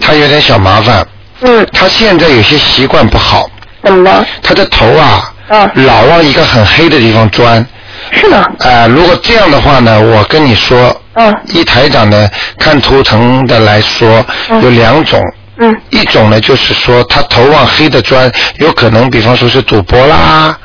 [0.00, 1.06] 他有点小麻烦，
[1.42, 3.48] 嗯，他现在有些习惯不好，
[3.84, 4.26] 怎么了？
[4.42, 7.64] 他的头啊，啊老往一个很黑的地方钻。
[8.10, 8.46] 是吗？
[8.60, 15.20] 啊、如果这样的话呢，我跟你说，嗯一台长呢看图腾的来说，嗯有两种。
[15.58, 20.56] 嗯一种呢，就是说他头往黑的钻，有可能，比方说是赌博啦，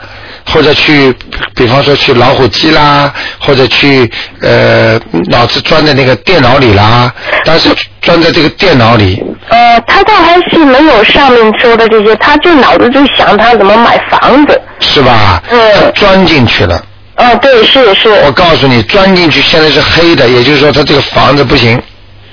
[0.48, 1.14] 或者去，
[1.56, 4.10] 比方说去老虎机啦，或者去
[4.42, 7.70] 呃脑子钻在那个电脑里啦，但是
[8.02, 14.62] 钻在这个电脑里，呃，他倒还是没有上面说的这些，他就脑子就想他怎么买房子。
[14.80, 15.42] 是吧？
[15.50, 16.82] 嗯他钻进去了。
[17.18, 21.82] 哦，对，是是我告诉你，钻进去现在是黑的，也就是说他这个房子不行，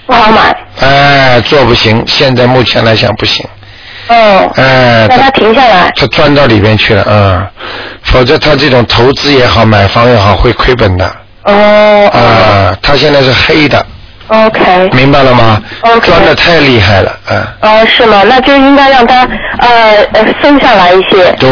[0.06, 0.54] 不好买。
[0.80, 3.44] 哎，做不行，现在目前来讲不行，
[4.08, 5.90] 哦，哎，让他停下来。
[5.96, 7.46] 他钻到里边去了，嗯，
[8.02, 11.06] 否则他这种投资也好，买房也好，会亏本的，
[11.44, 12.18] 哦哦。
[12.18, 13.84] 啊，他现在是黑的
[14.28, 14.88] ，，OK。
[14.92, 18.22] 明白了吗？OK 钻的太厉害了，嗯，哦，是吗？
[18.26, 19.26] 那就应该让他
[19.58, 19.68] 呃
[20.12, 21.32] 呃松下来一些。
[21.38, 21.48] 对，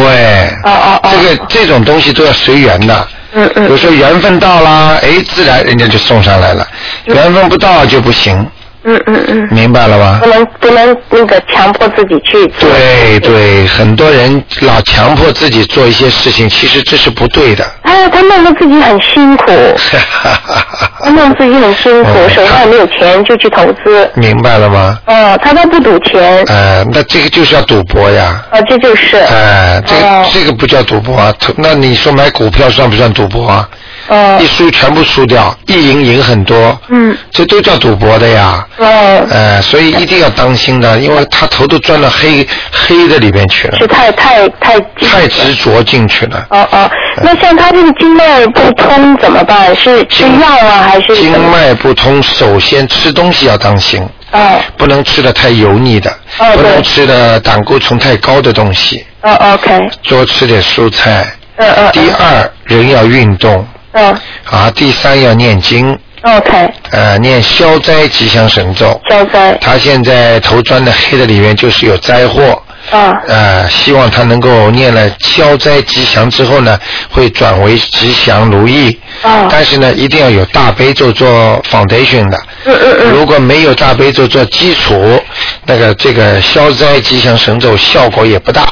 [0.63, 1.09] 哦哦哦。
[1.21, 3.07] 这个这种东西都要随缘的。
[3.33, 3.67] 嗯嗯。
[3.67, 6.63] 有时候缘分到了，哎，自然人家就送上来了；
[7.05, 8.47] 缘分不到就不行，
[8.85, 10.27] 嗯嗯嗯，明白了吧不？
[10.29, 12.69] 能不能那个强迫自己去做。
[12.69, 17.65] 对对，很多人老强迫自己做一些事情，其实这是不对的。
[17.83, 19.45] 他他他弄得自己很辛苦，
[20.99, 24.09] 他弄自己很辛苦，嗯手上也没有钱就去投资。
[24.15, 24.99] 明白了吗？
[25.07, 28.43] 哦，他都不赌钱，呃，那这个就是要赌博呀。
[28.51, 29.17] 啊，这就是。
[29.17, 33.67] 哎、这个、哦这个不叫赌博啊，投那你说买股票算不算赌博啊？
[34.07, 34.39] 哦。
[34.41, 38.65] 一输全部输掉，一赢赢很多，嗯，这都叫赌博的呀。
[38.77, 43.77] 哦，呃，所以一定要当心的，因为他头都钻到黑黑的里面去了。
[43.79, 46.45] 是，太太太太执着进去了。
[46.49, 46.89] 哦哦，
[47.21, 49.75] 那像他这个经脉不通怎么办？
[49.75, 51.15] 是吃药啊，还是？
[51.15, 51.31] 经？
[51.51, 54.59] 脉不通，首先吃东西要当心，哦。
[54.77, 61.25] 不能吃的太油腻的，哦不能吃的胆固醇太高的东西，哦，OK，多吃点蔬菜。
[61.57, 61.91] 嗯嗯。
[61.91, 64.17] 第二，人要运动嗯
[64.49, 64.71] 啊。
[64.75, 68.99] 第三，要念经，，OK，呃，念消灾吉祥神咒。
[69.09, 69.57] 消灾。
[69.61, 76.79] 他现在头钻的黑的里面就是有灾祸，啊呃，希望他能够念了消灾吉祥之后呢，
[77.09, 78.99] 会转为吉祥如意。
[79.21, 81.27] 哦但是呢，一定要有大悲咒做
[81.71, 82.37] foundation 的。
[82.65, 85.21] 嗯嗯嗯如果没有大悲咒做基础，
[85.65, 88.67] 那个这个消灾吉祥神咒效果也不大。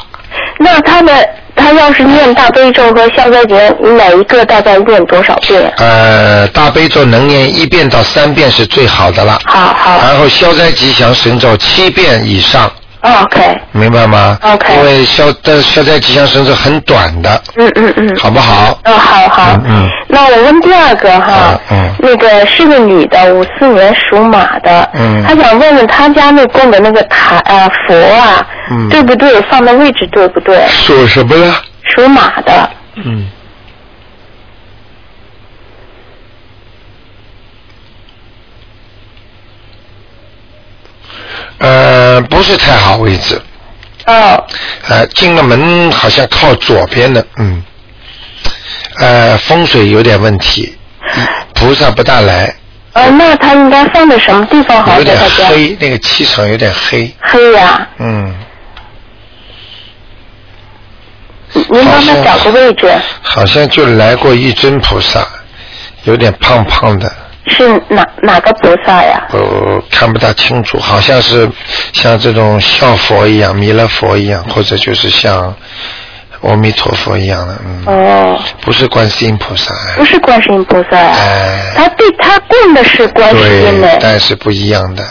[0.58, 5.72] 那他们他要是念大悲咒和消灾节，哪一个大概念多少遍？
[5.76, 9.38] 呃，大悲咒能念一遍到三遍是最好的了。
[9.44, 12.70] 好好然后消灾吉祥神咒七遍以上，
[13.02, 18.16] ，OK，明白吗 OK 因为消的消灾吉祥神咒很短的，嗯嗯嗯。
[18.16, 18.78] 好不好？
[18.84, 19.52] 嗯，好好。
[19.54, 29.40] 嗯嗯那我问第二个哈，嗯嗯那个是个女的，五四年属马的，嗯她想问问她家那供的那个塔呃佛啊，嗯对不对？
[29.50, 30.66] 放的位置对不对？
[30.68, 31.54] 属什么呢？
[31.96, 33.26] 属马的，嗯。
[41.58, 43.40] 呃，不是太好位置，
[44.06, 44.44] 哦，
[44.88, 47.62] 呃，进了门好像靠左边的，嗯，
[48.98, 50.76] 呃，风水有点问题，
[51.54, 52.54] 菩萨不大来，
[52.94, 54.98] 呃，那他应该放在什么地方好？
[54.98, 58.34] 有点在她家黑，那个气场有点黑，黑呀、嗯，
[61.54, 62.90] 您帮他找个位置，
[63.22, 65.26] 好像就来过一尊菩萨，
[66.04, 67.12] 有点胖胖的，
[67.46, 69.26] 是哪哪个菩萨呀？
[69.32, 71.50] 呃，看不大清楚，好像是
[71.92, 75.54] 像这种像佛一样，弥勒佛一样，或者就是像
[76.42, 79.96] 阿弥陀佛一样的，嗯，哦，不是观世音菩萨，哎。
[79.96, 81.72] 不是观世音菩萨呀、哎。
[81.76, 83.98] 他对他供的是观世音的对，。
[84.00, 85.04] 但是不一样的，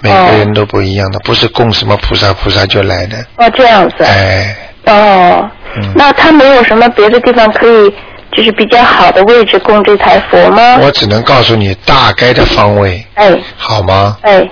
[0.00, 4.04] 每个人都不一样的，不是供什么菩萨菩萨就来的，哦，这样子。
[4.04, 5.92] 哎，哦，嗯。
[5.94, 7.94] 那他没有什么别的地方可以，
[8.32, 10.76] 就是比较好的位置供这台佛吗？
[10.80, 14.16] 我只能告诉你大概的方位，哎好吗？
[14.22, 14.48] 哎，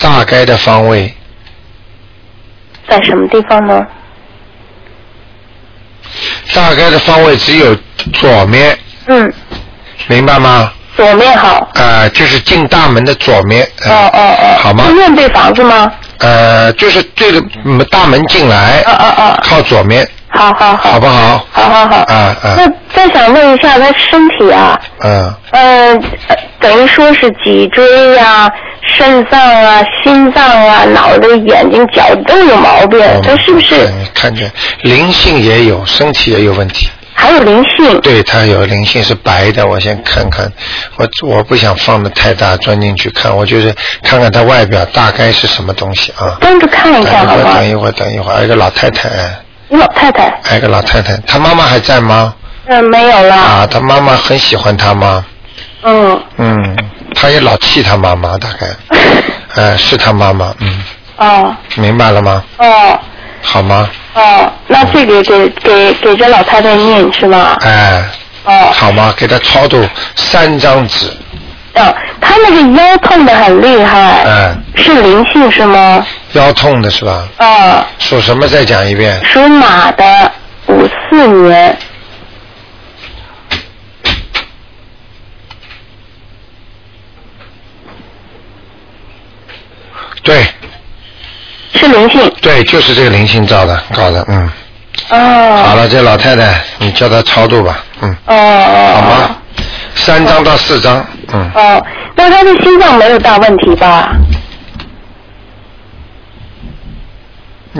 [0.00, 1.14] 大概的方位，
[2.88, 3.86] 在什么地方呢？
[6.54, 7.76] 大概的方位只有
[8.14, 9.32] 左面，嗯，
[10.08, 10.72] 明白吗？
[10.96, 11.68] 左面好。
[11.74, 14.58] 呃，就是进大门的左面，呃哦哦哦。
[14.58, 15.90] 好吗是面对房子吗？
[16.18, 19.40] 呃，就是对着门大门进来，啊啊啊。
[19.42, 20.92] 靠左面，好好好。
[20.92, 21.46] 好不好？
[21.52, 21.96] 好好好。
[22.08, 28.50] 啊啊那再想问一下，他身体啊，嗯，呃，呃等于说是脊椎呀、
[28.82, 34.50] 肾脏啊、心脏啊、脑袋、眼睛、脚都有毛病，他是不是你看见
[34.82, 36.88] 灵性也有，身体也有问题。
[37.12, 38.00] 还有灵性？
[38.00, 40.50] 对，它有灵性是白的，我先看看，
[40.96, 46.38] 我我不想放的太大，钻进去看，我就是看看它外表大概是什么东西啊。
[46.40, 47.68] 跟着看一等一会儿，等？
[47.68, 49.08] 一会儿，等一会儿，还有一个老太太，
[49.78, 50.30] 老太太？
[50.42, 52.34] 还有一个老太太，她妈妈还在吗？
[52.66, 53.34] 嗯，没有了。
[53.34, 55.24] 啊，她妈妈很喜欢她吗？
[55.82, 56.22] 嗯。
[56.36, 56.76] 嗯，
[57.14, 58.66] 她也老气她妈妈，大概，
[59.54, 60.82] 呃， 是她妈妈，嗯，
[61.16, 62.42] 哦明白了吗？
[62.58, 62.98] 哦
[63.42, 63.88] 好吗？
[64.14, 67.56] 哦，那这个给给给这老太太念是吗？
[67.62, 68.04] 哎，
[68.44, 69.14] 哦，好吗？
[69.16, 69.82] 给她超度
[70.16, 71.06] 三张纸，
[71.74, 76.04] 嗯，她那个腰痛的很厉害，嗯，是灵性是吗？
[76.32, 77.28] 腰痛的是吧？
[77.38, 78.46] 啊，属什么？
[78.48, 79.20] 再讲一遍。
[79.24, 80.32] 属马的，
[80.68, 81.76] 五四年。
[90.22, 90.46] 对
[91.72, 92.32] 是灵性。
[92.42, 94.50] 对，就是这个灵性造的搞的，嗯。
[95.08, 95.62] 哦。
[95.66, 98.94] 好了，这老太太，你叫她超度吧，嗯，哦哦。
[98.94, 99.36] 好吗？
[99.94, 104.12] 三张到四张，嗯，哦，那她的心脏没有大问题吧？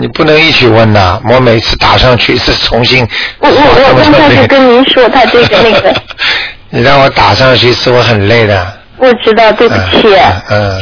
[0.01, 3.07] 你不能一起问呐，我每次打上去是重新。
[3.39, 5.93] 我我我刚才就跟您说，他这个那个，
[6.71, 8.77] 你让我打上去是我很累的。
[8.97, 10.07] 我知道，对不起。
[10.49, 10.77] 嗯。
[10.79, 10.81] 嗯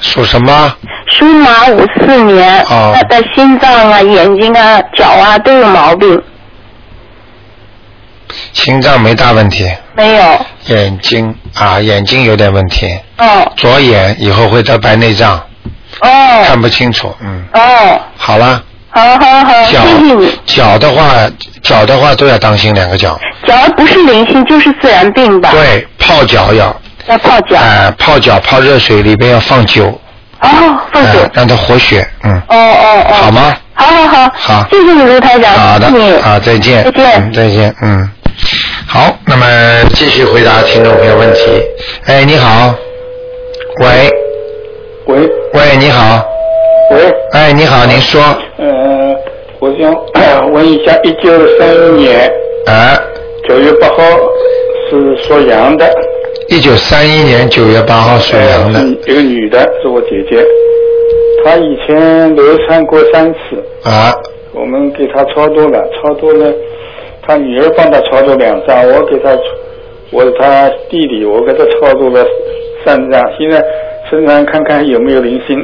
[0.00, 0.76] 属什么？
[1.16, 6.20] 属马五四年，哦他的心脏啊、眼睛啊、脚啊都有毛病。
[8.52, 10.46] 心脏没大问题，没有。
[10.66, 15.40] 眼睛啊，眼睛有点问题，哦左眼以后会得白内障，
[16.00, 20.38] 看哦不清楚，嗯，哦，好了，好好好，谢脚谢你。
[20.46, 21.30] 脚的话，
[21.62, 26.74] 脚的话都要当心两个脚，脚不是灵性就是自然病吧？，对，泡脚要，
[27.06, 27.56] 要泡脚。
[27.58, 29.86] 哎、泡脚泡热水里边要放酒，
[30.40, 30.48] 哦，
[30.92, 31.30] 放哎、酒。
[31.32, 33.14] 让它活血，嗯，哦哦哦。
[33.14, 33.56] 好吗？
[33.76, 34.30] 好好好。
[34.34, 35.52] 好谢谢你，卢台长。
[35.54, 38.10] 好的谢谢你，好，再见，再见嗯，再见，嗯，
[38.86, 39.46] 好，那么
[39.94, 41.40] 继续回答听众朋友问题。
[42.06, 42.72] 哎，你好，
[43.80, 44.08] 喂，
[45.06, 45.18] 喂。
[45.52, 46.24] 喂，你好，
[46.90, 46.98] 喂，
[47.32, 48.20] 哎，你好，您说，
[48.58, 49.14] 呃，
[49.60, 49.94] 我想
[50.52, 52.32] 问一下，一九三一年
[52.66, 52.96] 啊，
[53.48, 53.96] 九月八号
[54.88, 55.86] 是属羊的，
[56.48, 58.80] 一九三一年九月八号属羊的。
[58.80, 60.42] 呃，一个女的，是我姐姐，
[61.44, 64.12] 她以前流产过三次，啊，
[64.52, 66.52] 我们给她操作了，操作了，
[67.22, 69.36] 她女儿帮她操作两张，我给她，
[70.10, 72.24] 我是她弟弟，我给她操作了
[72.84, 73.62] 三张，现在
[74.14, 75.58] 身上看看有没有灵性。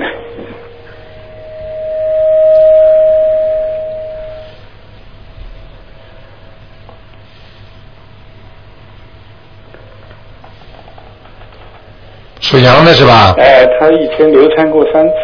[12.40, 13.32] 属羊的是吧？
[13.38, 15.14] 哎，他以前流产过三次。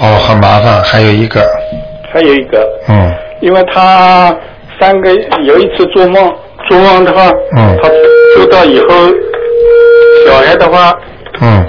[0.00, 1.44] 哦，很麻烦，还有一个，
[2.12, 4.32] 还有一个，嗯，因为他
[4.80, 5.12] 三个
[5.44, 6.32] 有一次做梦，
[6.68, 7.78] 做梦的话，嗯。
[7.82, 7.88] 他
[8.36, 8.88] 做到以后，
[10.26, 10.94] 小孩的话，
[11.40, 11.66] 嗯，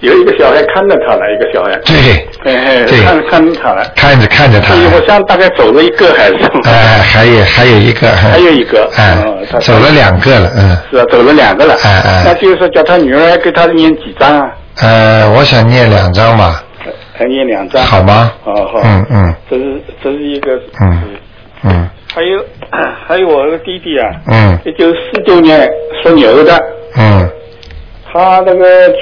[0.00, 3.00] 有一个小孩看着他了，一个小孩，对，哎哎，对。
[3.02, 12.22] 看看着他了，看着看着他所，以我想大概走了一个还是，哎，还有还有一个，还还有一个，哎嗯，走了两个了，嗯，是啊，走了两个了，哎哎。
[12.26, 14.50] 那就是说叫他女儿给他念几张啊？
[14.82, 16.62] 呃，我想念两张吧，
[17.12, 18.32] 还念两张，好吗？
[18.44, 19.34] 好好，嗯嗯。
[19.50, 21.02] 这是这是一个，嗯
[21.64, 22.44] 嗯还有
[23.06, 24.58] 还有我那个弟弟啊，嗯。
[24.64, 25.68] 一九四九年
[26.02, 26.58] 属牛的。
[26.98, 27.28] 嗯，
[28.12, 28.92] 他那个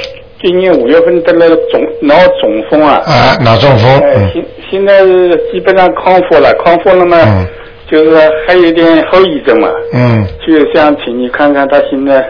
[0.43, 4.31] 今年五月份得了中脑中风啊，啊，脑中风，哎，嗯。
[4.33, 7.47] 现现在是基本上康复了，康复了嘛，嗯。
[7.91, 8.15] 就是
[8.47, 12.23] 还有点后遗症嘛，嗯，就想请你看看他现在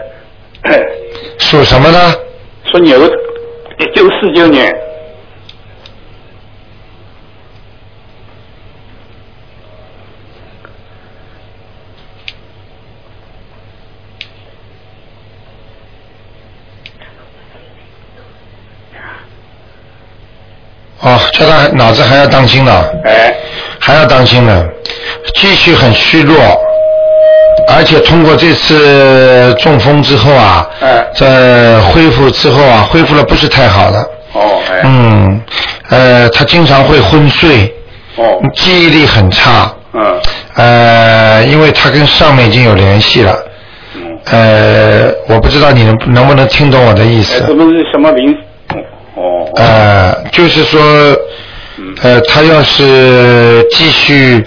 [1.37, 1.97] 属什么呢？
[2.71, 3.13] 属牛的，
[3.79, 4.73] 一九四九年，
[21.01, 23.33] 哦，叫他脑子还要当心呢，哎，
[23.79, 24.65] 还要当心呢，
[25.35, 26.35] 继续很虚弱，
[27.69, 34.01] 而且通过这次中风之后啊，哎，这恢复之后啊，恢复的不是太好了，
[34.33, 35.41] 哦，哎，嗯，
[35.89, 37.73] 呃，他经常会昏睡，
[38.17, 40.19] 哦，记忆力很差，嗯，
[40.55, 43.37] 呃，因为他跟上面已经有联系了，
[43.95, 48.37] 嗯，呃，我不知道你能能不能听懂我的意哎，思这，不是什么灵，哦，
[49.55, 50.81] 呃，就是说，
[51.77, 54.43] 嗯呃，他要是继续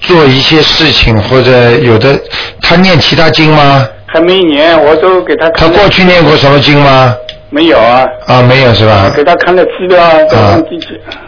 [0.00, 2.18] 做一些事情，或者有的，
[2.60, 3.86] 他念其他经吗？
[4.06, 7.14] 还没念我都给他看了，他过去念过什么经吗？
[7.50, 9.10] 没有啊，啊，没有是吧？
[9.14, 10.58] 给他看了资料啊，都啊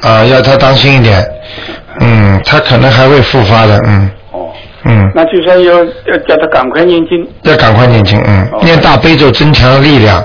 [0.02, 1.22] 啊，要他当心一点。
[2.00, 4.48] 嗯，他可能还会复发的，嗯哦。
[4.86, 7.26] 嗯，那就说要要叫他赶快念经。
[7.42, 10.22] 要赶快念经，嗯，哦念大悲咒增强力量，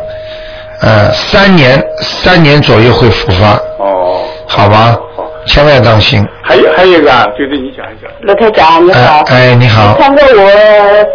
[0.82, 4.98] 呃，三年三年左右会复发，哦，好吧？
[5.15, 5.26] 好。
[5.46, 6.26] 千万要当心。
[6.44, 8.10] 还有还有一个啊，就是你讲一讲。
[8.22, 10.50] 罗台长你好哎，，哎，你好，看过我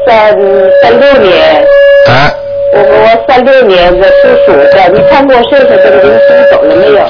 [0.06, 0.36] 三
[0.82, 1.64] 三六年，
[2.08, 2.30] 哎，
[2.74, 7.06] 我我三六年的属鼠的，你看过身上这个灵性走了没有？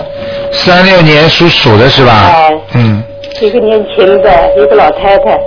[0.52, 2.30] 三六年属鼠的是吧？
[2.32, 3.02] 哎嗯，
[3.40, 5.38] 一个年轻的，一个老太太。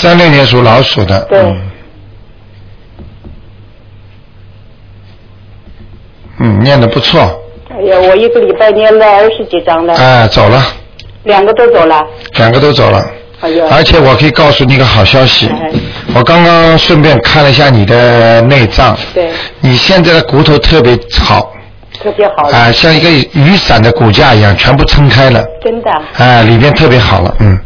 [0.00, 1.20] 三六年属老鼠的。
[1.24, 1.38] 对。
[1.38, 1.60] 嗯。
[6.42, 7.20] 嗯，念的不错，
[7.70, 10.62] 哎呀，我一个礼拜念了二十几张了，哎，走了，
[11.24, 12.02] 两个都走了。
[12.38, 12.98] 两个都走了。
[13.40, 15.70] 哎呀，而且我可以告诉你一个好消息哎，
[16.14, 19.30] 我刚刚顺便看了一下你的内脏，对，
[19.60, 21.52] 你现在的骨头特别好，
[22.02, 25.90] 特别好，啊、像一个雨伞的骨架一样，全部撑开了，真的。
[26.16, 27.58] 啊、里边特别好了，嗯，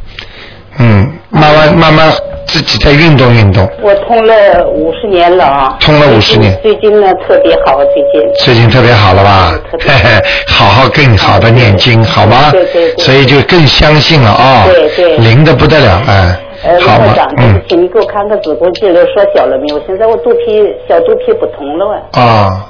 [0.81, 2.13] 嗯，慢慢慢慢
[2.47, 3.69] 自己再运动运动。
[3.83, 4.35] 我通了
[4.69, 5.77] 五十年了啊。
[5.81, 8.33] 通了五十年最近呢特别好，最近。
[8.45, 9.53] 最近特别好了吧？
[9.81, 12.51] 嘿嘿， 好好更好的念经，好吗？
[12.53, 17.29] 对对对所以就更相信了啊、对对灵的不得了，哎、呃，卢好吗台长，？
[17.39, 19.83] 嗯，请你给我看看子宫肌瘤缩小了没有？
[19.87, 22.21] 现在我肚皮小肚皮不疼了啊。
[22.23, 22.67] 啊、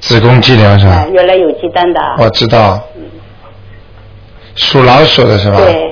[0.00, 1.06] 子宫肌瘤是吧啊，？
[1.12, 2.16] 原来有鸡蛋的啊。
[2.18, 2.78] 我知道，
[4.56, 5.56] 属老鼠的是吧？
[5.58, 5.89] 对，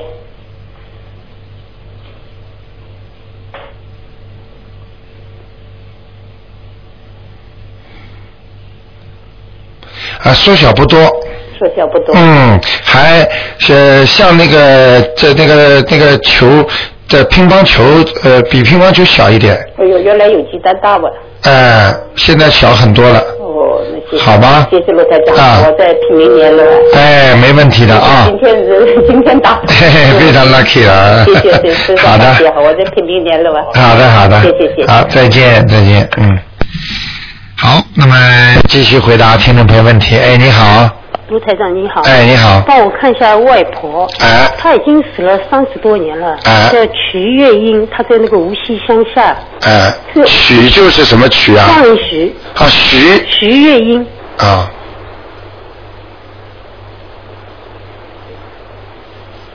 [10.23, 10.99] 啊，缩小不多，
[11.59, 12.15] 缩小不多。
[12.15, 13.27] 嗯，还
[13.69, 16.47] 呃像那个这那个那个球
[17.09, 17.83] 的乒乓球
[18.25, 21.09] 呃比乒乓球小一点，哎呦，原来有鸡蛋大吧？
[21.45, 24.23] 哎、现在小很多了，哦，那谢谢。
[24.25, 26.65] 好吧谢谢罗台长，啊我在拼明年了。
[26.95, 29.61] 哎，没问题的啊今，天是今天打。
[29.69, 32.25] 嘿嘿，非常 lucky 啊谢谢谢谢， 好的
[32.61, 33.61] 我在拼明年了吧。
[33.73, 34.87] 好的好的，谢谢谢谢。
[34.89, 36.39] 好，再见再见，嗯。
[37.61, 38.15] 好，那么
[38.69, 40.17] 继续回答听众朋友问题。
[40.17, 40.89] 哎，你好，
[41.27, 42.03] 卢台长你好。
[42.03, 44.09] 哎你好帮我看一下外婆。
[44.21, 46.39] 哎她已经死了三十多年了。
[46.45, 49.37] 哎叫瞿月英，她在那个无锡乡下。
[49.63, 51.67] 哎，是曲就是什么曲啊？
[51.67, 52.33] 上人徐。
[52.55, 54.07] 啊，徐瞿月英。
[54.37, 54.71] 啊。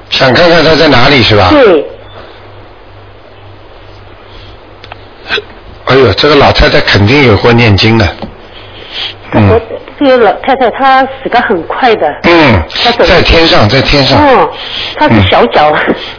[0.10, 1.48] 想看看她在哪里是吧？
[1.52, 1.86] 对。
[5.94, 8.08] 哎呦，这个老太太肯定有过念经的。
[9.34, 9.62] 嗯
[10.00, 12.08] 这个老太太她死的很快的。
[12.24, 14.50] 嗯她，在天上，在天上，嗯，
[14.98, 15.72] 她是小脚，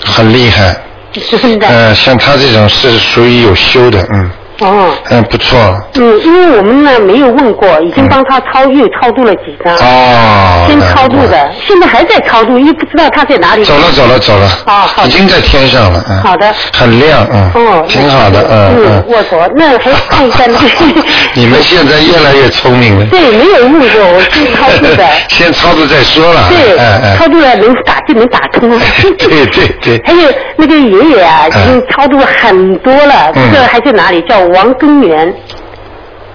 [0.04, 0.76] 很厉害。
[1.12, 1.66] 真的。
[1.66, 4.30] 呃，像她这种是属于有修的，嗯
[4.64, 4.94] 哦。
[5.10, 5.58] 嗯，不错。
[5.94, 9.74] 嗯，因为我们呢没有问过，已经帮他超又超度了几张。
[9.76, 10.66] 哦。
[10.68, 13.64] 先超度的，现在还在超度，又不知道他在哪里。
[13.64, 19.04] 走了走了走了，哦好已经在天上了，嗯，好的很亮，嗯，哦，挺好的，嗯嗯，嗯。
[19.08, 21.02] 我说那还看一下那个。
[21.34, 23.04] 你们现在越来越聪明了。。
[23.06, 26.48] 对，没有问过，我先超度的 先超度再说了。
[26.48, 27.16] 对，哎哎。
[27.16, 28.70] 超度了能打就能打通。
[29.18, 30.00] 对对对。
[30.04, 34.20] 还有那个爷爷啊，已经超度很多了，嗯这个还在哪里？
[34.28, 35.34] 叫王根源，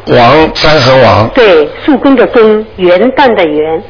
[0.07, 3.82] 王三横王，对，树根的根，元旦的元。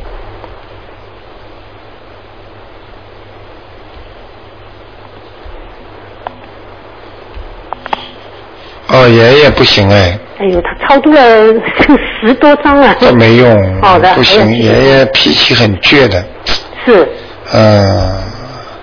[8.91, 11.21] 哦，爷爷不行哎，哎呦，他超度了
[12.21, 12.95] 十多张啊。
[12.99, 13.81] 这没用。
[13.81, 16.23] 好的不行，爷爷脾气很倔的，
[16.85, 17.07] 是。
[17.53, 18.19] 嗯，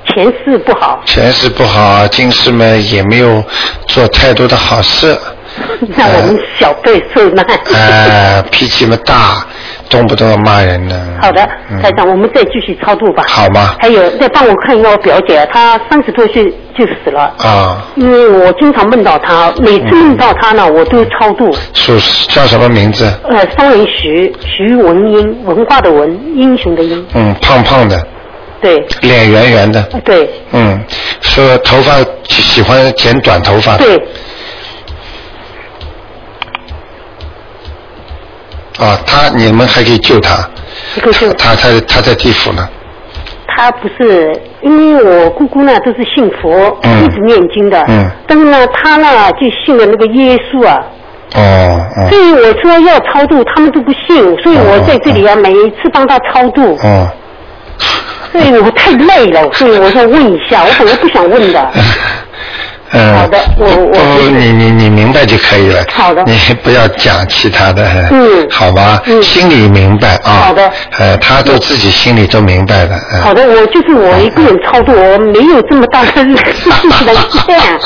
[0.07, 3.43] 前世不好，前世不好，今世嘛也没有
[3.89, 5.19] 做太多的好事，
[5.97, 7.45] 让我们小辈受难。
[7.73, 9.47] 呃，脾气嘛大，
[9.89, 10.95] 动不动要骂人呢。
[11.21, 13.25] 好的，嗯台长，我们再继续超度吧。
[13.29, 13.75] 好吗？
[13.81, 16.45] 还有，再帮我看一下我表姐，她三十多岁
[16.77, 17.33] 就死了。
[17.39, 21.55] 啊，因为我经常梦到她，每次梦到她呢，我都超度。
[21.75, 21.99] 属
[22.29, 23.11] 叫什么名字？
[23.29, 27.97] 呃，商人徐徐文英，文化的文，英雄的英，嗯，胖胖的，
[28.61, 30.83] 对，脸圆圆的，呃对嗯，
[31.21, 31.93] 说头发
[32.29, 33.77] 喜喜欢剪短头发。
[33.77, 33.97] 对，
[38.79, 40.37] 啊，他你们还可以救他，
[41.39, 42.69] 他他他在地府呢。
[43.49, 47.05] 他不是，因为我姑姑呢都是信佛，嗯。
[47.05, 48.11] 一直念经的，嗯。
[48.27, 50.85] 但是呢，他呢就信了那个耶稣啊，
[51.35, 52.09] 哦哦。
[52.11, 57.09] 所以我说要超度，他们都不信，所以我在这里啊，每一次帮他超度，哦，
[58.31, 61.71] 所以我太累了，所以我说问一下，我本来不想问的。
[62.93, 65.83] 嗯，好的我我，你你你明白就可以了。
[65.93, 67.85] 好的你 不要讲其他的。
[68.11, 69.03] 嗯好吧。
[69.07, 70.47] 嗯心里明白啊。
[70.47, 72.95] 好的呃，他都自己心里都明白的。
[73.13, 77.15] 嗯好的，我就是我一个人超度，我没有这么大的事情能
[77.47, 77.79] 干。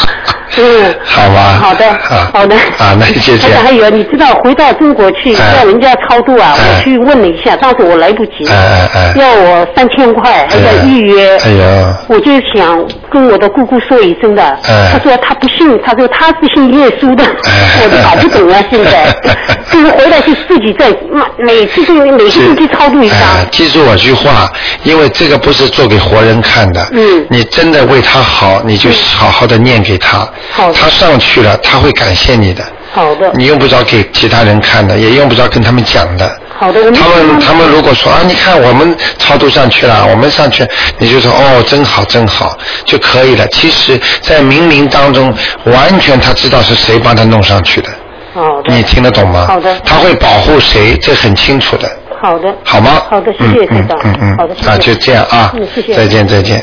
[0.59, 2.55] 嗯， 好吧好的，啊好的。
[2.79, 9.15] 啊那就这样还有，你知道回到中国去哎叫人家超度啊，哎我去问了一下，当时我来不及，哎哎哎。
[9.17, 11.37] 要我三千块，还要预约。
[11.39, 14.43] 哎呦，我就想跟我的姑姑说一声的，
[14.91, 19.14] 哎她说他不信，他说他是信耶稣的，哎我都搞不懂啊，现在，
[19.70, 20.95] 就是回来就自己在
[21.38, 24.51] 每次都每个星期超度一张，哎记住我句话，
[24.84, 26.86] 因为这个不是做给活人看的。
[26.93, 30.28] 嗯你真的为他好，你就好好的念给他。
[30.51, 32.64] 好的他上去了，他会感谢你的。
[32.93, 36.39] 好的，你用不着给其他人看的，也用不着跟他们讲的。
[36.61, 40.67] 他们他们如果说啊，你看我们超度上去了，我们上去，
[40.99, 43.47] 你就说哦，真好真好就可以了。
[43.49, 45.35] 其实，在冥冥当中，
[45.65, 47.89] 完全他知道是谁帮他弄上去的，
[48.35, 49.47] 好的，你听得懂吗？
[49.49, 49.75] 好的。
[49.85, 51.91] 他会保护谁，这很清楚的，
[52.21, 53.03] 好的，好吗？
[53.09, 54.37] 好的，谢谢领导，嗯嗯嗯。
[54.37, 54.69] 好的，谢谢。
[54.71, 56.63] 啊，就这样啊，嗯，谢谢，再见再见。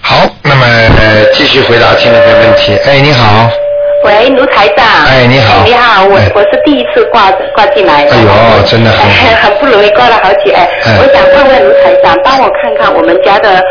[0.00, 2.76] 好，好，那么呃继续回答听众朋友问题。
[2.86, 3.50] 哎，你好，
[4.04, 4.86] 喂，卢台长。
[5.06, 8.12] 哎你好你好，我、哎我是第一次挂挂进来的。
[8.12, 10.68] 哎呦真的很哎 很不容易挂了好几哎。
[10.84, 13.62] 哎我想问问卢台长，帮我看看我们家的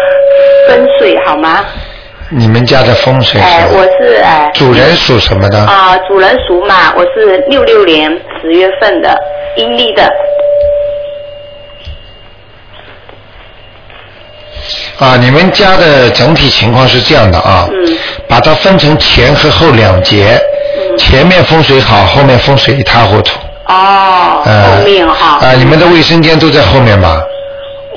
[0.68, 1.66] 风水好吗？
[2.30, 4.52] 你们家的风水哎、我是哎。
[4.54, 5.58] 主人属什么的？
[5.60, 8.12] 啊、主人属马，我是六六年
[8.42, 9.16] 十月份的，
[9.56, 10.04] 阴历的。
[15.00, 17.98] 啊，你们家的整体情况是这样的啊，嗯
[18.28, 20.40] 把它分成前和后两节，
[20.98, 23.38] 前面风水好，后面风水一塌糊涂。
[23.68, 25.40] 哦，呃后面哈。
[25.42, 27.22] 啊，你们的卫生间都在后面吧？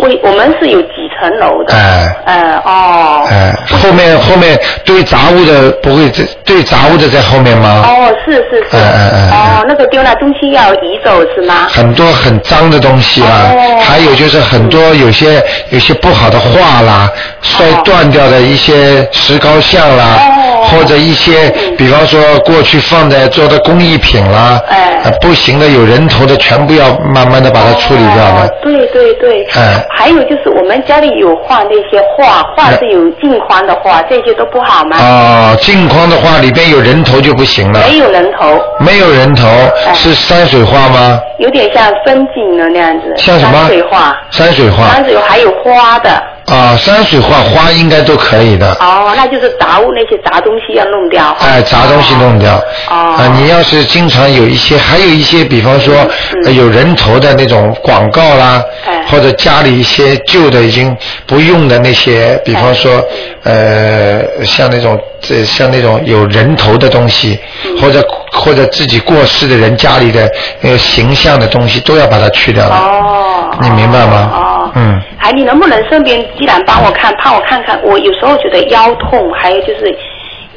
[0.01, 1.75] 我我们是有几层楼的。
[1.75, 3.27] 哎呃哦。
[3.31, 7.85] 哎，后面后面堆杂物的不会在堆杂物的在后面吗？
[7.87, 8.77] 哦，是是是。
[8.77, 11.67] 哎哎哎哦，那个丢了东西要移走是吗？
[11.69, 17.11] 很多很脏的东西啦，哦还有就是很多有些有些不好的画啦，
[17.43, 29.45] 摔断掉的一些石膏像啦，哦或者一些比方说过去放在做的工艺品啦，哎呃不行的有人头的全部要慢慢的把它处理掉哦。，对对对。
[29.55, 34.97] 哎还有就是我们家里有画那些画，画是有镜框的画，这些都不好吗？
[34.99, 39.47] 哦，镜框的画里边有人头就不行了，没有人头，没有人头
[39.87, 41.21] 哎是山水画吗？
[41.39, 43.13] 有点像风景的那样子。
[43.17, 44.17] 像什么山水画。
[44.31, 46.23] 山水画山水还有花的。
[46.51, 48.73] 啊，山水画花应该都可以的。
[48.81, 51.37] 哦，那就是杂物那些杂东西要弄掉。
[51.41, 52.57] 哎，杂东西弄掉。
[52.91, 55.95] 哦啊，你要是经常有一些，还有一些，比方说、
[56.35, 60.97] 嗯呃有人头的那种广告啦，哎或者家里一些旧的已经
[61.27, 63.03] 不用的那些，比方说、
[63.45, 70.29] 嗯呃，像那种这像那种有人头的东西，嗯或者或者自己过世的人家里的
[70.61, 72.77] 那个形象的东西，都要把它去掉了。
[72.77, 73.51] 哦。
[73.63, 74.31] 你明白吗？
[74.35, 74.71] 哦。
[74.75, 75.01] 嗯。
[75.23, 79.95] 还你能不能顺便既然帮我看，帮我看看，我有时候觉得腰痛，还有就是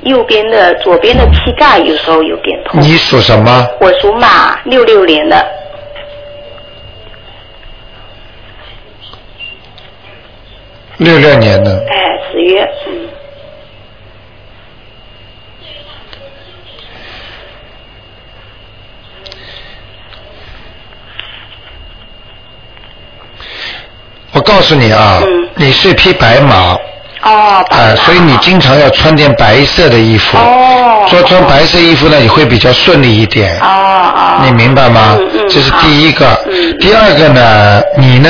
[0.04, 2.82] 右边的左边的膝盖有时候有点痛。
[2.82, 3.68] 你属什么？
[3.82, 5.46] 我属马，六六年的。
[10.98, 11.86] 六六年的。
[11.90, 13.10] 哎，十月，嗯。
[24.34, 26.78] 我告诉你啊，嗯你是匹白马。
[27.22, 30.38] 啊、马所以你经常要穿点白色的衣服。
[30.38, 31.06] 哦。
[31.10, 33.58] 说穿白色衣服呢，你会比较顺利一点。
[33.62, 34.42] 哦哦。
[34.44, 35.16] 你明白吗？
[35.18, 36.28] 嗯嗯这是第一个。
[36.48, 38.30] 嗯第二个呢，你呢，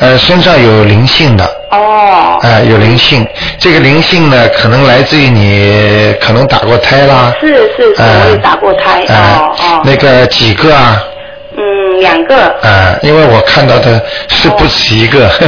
[0.00, 1.44] 呃，身上有灵性的。
[1.70, 2.40] 哦。
[2.42, 3.24] 啊、有灵性。
[3.60, 7.32] 这个灵性呢，可能来自于你可能打过胎啦。
[7.40, 9.04] 是是是，打过胎。
[9.14, 9.82] 啊、哦哦。
[9.84, 11.00] 那个几个啊？
[11.94, 12.36] 嗯，两个。
[12.62, 15.28] 啊、因为我看到的是不止一个。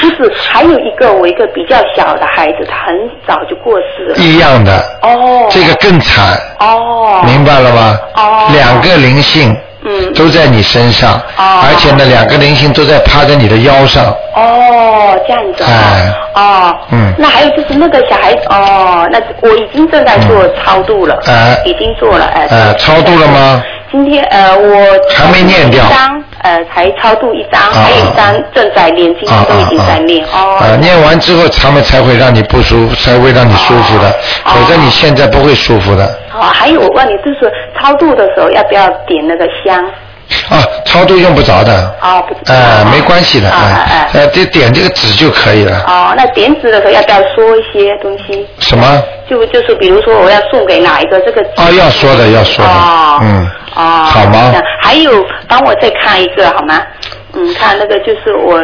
[0.00, 4.16] 不是，还有一个我一个比较小的孩子，他很早就过世了。
[4.16, 4.72] 一样的。
[5.02, 5.46] 哦。
[5.50, 6.38] 这个更惨。
[6.60, 7.22] 哦。
[7.24, 7.98] 明白了吗？
[8.14, 9.56] 哦两个灵性。
[9.82, 11.14] 嗯都在你身上。
[11.38, 14.04] 哦而且呢，两个灵性都在趴在你的腰上。
[14.36, 15.70] 哦，这样子啊。
[15.70, 16.76] 哎哦。
[16.92, 21.18] 嗯那还有就是那个小孩子哦，那我已经正在做超度了。
[21.26, 22.46] 哎已经做了，哎。
[22.50, 23.62] 呃，超度了吗？
[23.90, 24.76] 今天呃，我
[25.14, 30.58] 还没念掉一张呃，才超度一张，还有一张正在念，今天都已经在念哦。
[30.60, 34.08] 呃，念完之后他们才会让你不舒服，才会让你舒服的，
[34.44, 36.04] 哦否则你现在不会舒服的。
[36.32, 39.84] 哦，还有我问你，就是超度的时候要不要点那个香？
[40.48, 41.72] 啊，超度用不着的。
[42.00, 42.34] 啊，不。
[42.46, 45.84] 呃，没关系的，啊哎哎哎，呃，点点这个纸就可以了。
[45.86, 48.46] 哦，那点纸的时候要不要说一些东西？
[48.58, 49.02] 什么？
[49.28, 52.70] 就就是比如说我要送给哪一个这个纸啊，要说的，要说的。
[52.70, 53.50] 哦嗯。
[53.76, 54.52] 哦，好吗
[54.82, 56.82] 还有，帮我再看一个好吗？
[57.34, 58.60] 嗯，看那个就是我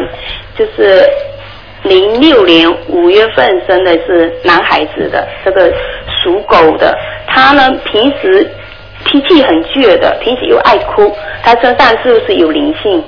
[0.59, 1.09] 就是
[1.85, 5.73] 零六年五月份生的是男孩子的，这个
[6.23, 6.93] 属狗的，
[7.29, 8.51] 他呢平时
[9.05, 13.05] 脾气很倔的，平时又爱哭，他身上是不是有灵性？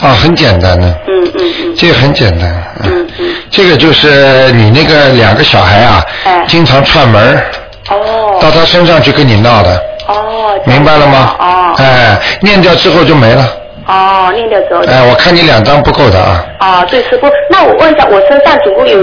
[0.00, 0.86] 啊，很简单的。
[1.08, 1.74] 嗯嗯嗯。
[1.76, 2.48] 这个很简单。
[2.84, 3.34] 嗯嗯。
[3.50, 7.42] 这个就是你那个两个小孩啊，哎经常串门
[7.90, 8.38] 哦。
[8.40, 10.58] 到他身上去跟你闹的，哦。
[10.66, 11.34] 明白了吗？
[11.38, 11.74] 哦。
[11.78, 13.44] 哎，念掉之后就没了。
[13.86, 14.82] 哦，念掉之后。
[14.84, 19.00] 哎，我看你两张不够的啊，哦，对，师傅，那我问一下，我身上总共有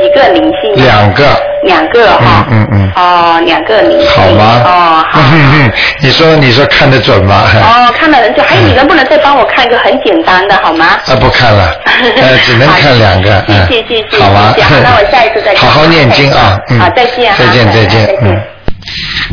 [0.00, 0.74] 几个灵性？
[0.84, 1.24] 两个。
[1.62, 2.46] 两个哈。
[2.50, 4.08] 嗯嗯哦，两个灵性。
[4.10, 4.62] 好吗？
[4.64, 5.20] 哦，好。
[6.00, 7.44] 你说你说看得准吗？
[7.62, 10.86] 哦， 看了人准，还有你能不能再帮我看一个很简单的好吗？
[11.06, 11.72] 啊，不看了，
[12.20, 15.68] 呃，只能看两个，嗯，谢谢谢谢，好吧谢谢好那我下一次再看。
[15.70, 18.55] 好好念经啊，嗯，好，再见再见再，见嗯。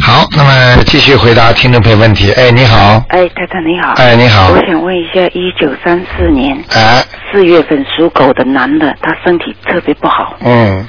[0.02, 2.32] 好，那么继续回答听众朋友问题。
[2.34, 3.94] 哎，你好，哎，太太你好。
[3.94, 10.36] 哎你好我想问一下，一九三四年哎，四月份属狗的男的，他身体特别不好。
[10.42, 10.88] 嗯，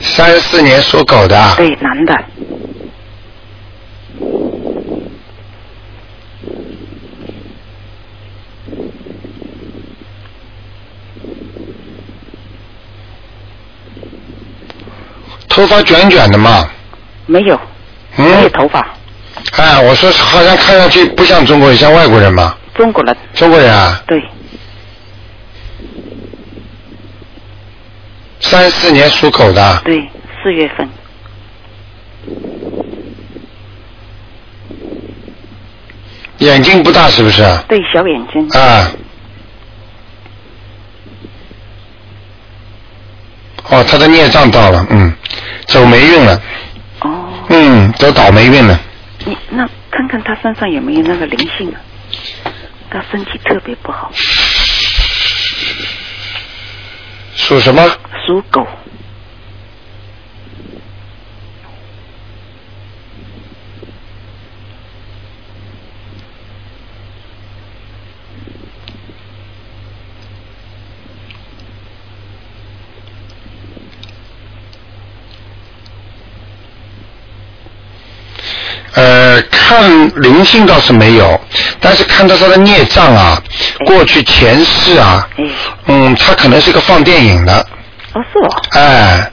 [0.00, 2.24] 三十四年属狗的啊，对，男的。
[15.48, 16.68] 头发卷卷的嘛，
[17.26, 17.58] 没有，
[18.16, 18.86] 没有嗯，头发，
[19.56, 23.16] 哎，我说好像看上去不像中国人，像外国人嘛，中国人。
[23.34, 24.22] 中国人啊，对，
[28.40, 30.08] 三四年属狗的，对，
[30.42, 30.88] 四月份。
[36.38, 37.42] 眼睛不大是不是？
[37.68, 38.48] 对，小眼睛。
[38.50, 38.90] 啊。
[43.70, 45.12] 哦，他的孽障到了，嗯，
[45.66, 46.40] 走霉运了，哦，
[47.48, 48.78] 嗯，走倒霉运了，
[49.24, 51.80] 你那看看他身上有没有那个灵性啊？
[52.90, 54.10] 他身体特别不好，
[57.34, 57.82] 属什么？
[58.26, 58.66] 属狗。
[78.94, 81.40] 呃，看灵性倒是没有，
[81.80, 83.42] 但是看到他的孽障啊，
[83.86, 85.28] 过去前世啊，
[85.86, 87.66] 嗯，他可能是个放电影的，
[88.12, 88.62] 哦，是哦。
[88.70, 89.30] 哎，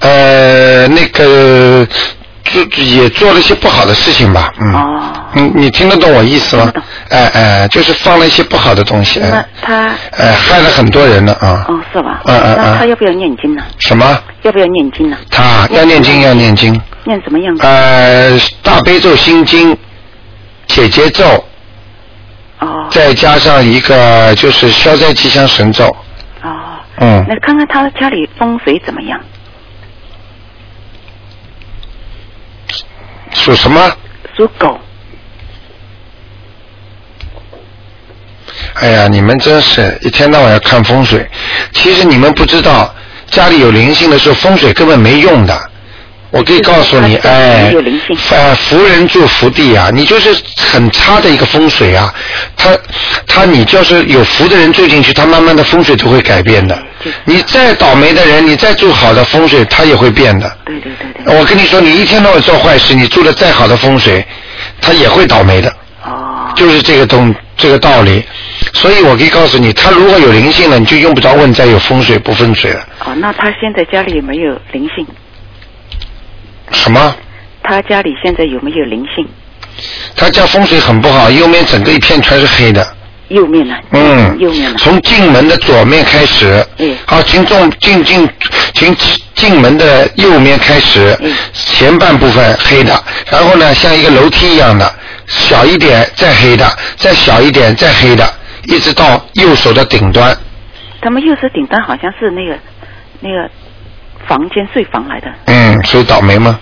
[0.00, 1.86] 呃，那个
[2.52, 6.72] 做也做了一些不好的事情吧，嗯，哦，嗯，你听得懂我意思吗？
[7.08, 9.88] 哎哎，就是放了一些不好的东西，那哎，他
[10.18, 11.64] 哎，害了很多人了啊。
[11.68, 12.20] 哦是吧？
[12.24, 13.62] 嗯嗯嗯那他要不要念经呢？
[13.78, 14.04] 什么？
[14.42, 15.16] 要不要念经呢？
[15.30, 16.72] 他要念经，要念经。
[17.04, 17.62] 念什么样子？
[17.66, 19.76] 呃，大悲咒心经，
[20.66, 21.24] 解结咒，
[22.60, 25.86] 哦再加上一个就是消灾吉祥神咒，
[26.42, 26.50] 哦，
[26.98, 29.18] 嗯，那看看他家里风水怎么样？
[33.32, 33.90] 属什么？
[34.36, 34.78] 属狗。
[38.74, 41.28] 哎呀，你们真是一天到晚要看风水。
[41.72, 42.94] 其实你们不知道，
[43.30, 45.69] 家里有灵性的时候，风水根本没用的。
[46.30, 47.72] 我可以告诉你，哎，
[48.30, 52.14] 呃，福人住福地啊，你就是很差的一个风水啊。
[52.56, 52.70] 他
[53.26, 56.80] 他，你就是有福的人住进去，他慢慢的风水都会改变的。
[57.24, 60.56] 你再倒霉的人，你再住好的风水，他也会变的。
[60.64, 61.36] 对对对对。
[61.36, 64.24] 我跟你说，你一天到晚做坏事，你住的再好的风水，
[64.80, 65.68] 他也会倒霉的。
[66.04, 66.52] 哦。
[66.54, 68.22] 就是这个东这个道理，
[68.72, 72.86] 所以我可以告诉你，他如果有灵性了，你就用不着问再有风水不风水了。
[73.04, 75.04] 哦，那他现在家里有没有灵性？
[76.72, 77.14] 什么？
[77.62, 79.26] 他家里现在有没有灵性？
[80.16, 82.96] 他家风水很不好，右面整个一片全是黑的。
[83.28, 83.76] 右面呢？
[83.92, 84.76] 嗯，右面呢？
[84.78, 88.28] 从进门的左面开始，嗯，好，从进进进
[88.74, 88.96] 从
[89.34, 92.92] 进门的右面开始，嗯前半部分黑的，
[93.30, 94.92] 然后呢，像一个楼梯一样的，
[95.28, 98.28] 小一点再黑的，再小一点再黑的，
[98.64, 100.36] 一直到右手的顶端。
[101.00, 102.58] 他们右手顶端好像是那个
[103.20, 103.48] 那个
[104.28, 106.58] 房间睡房来的，嗯，所以倒霉吗？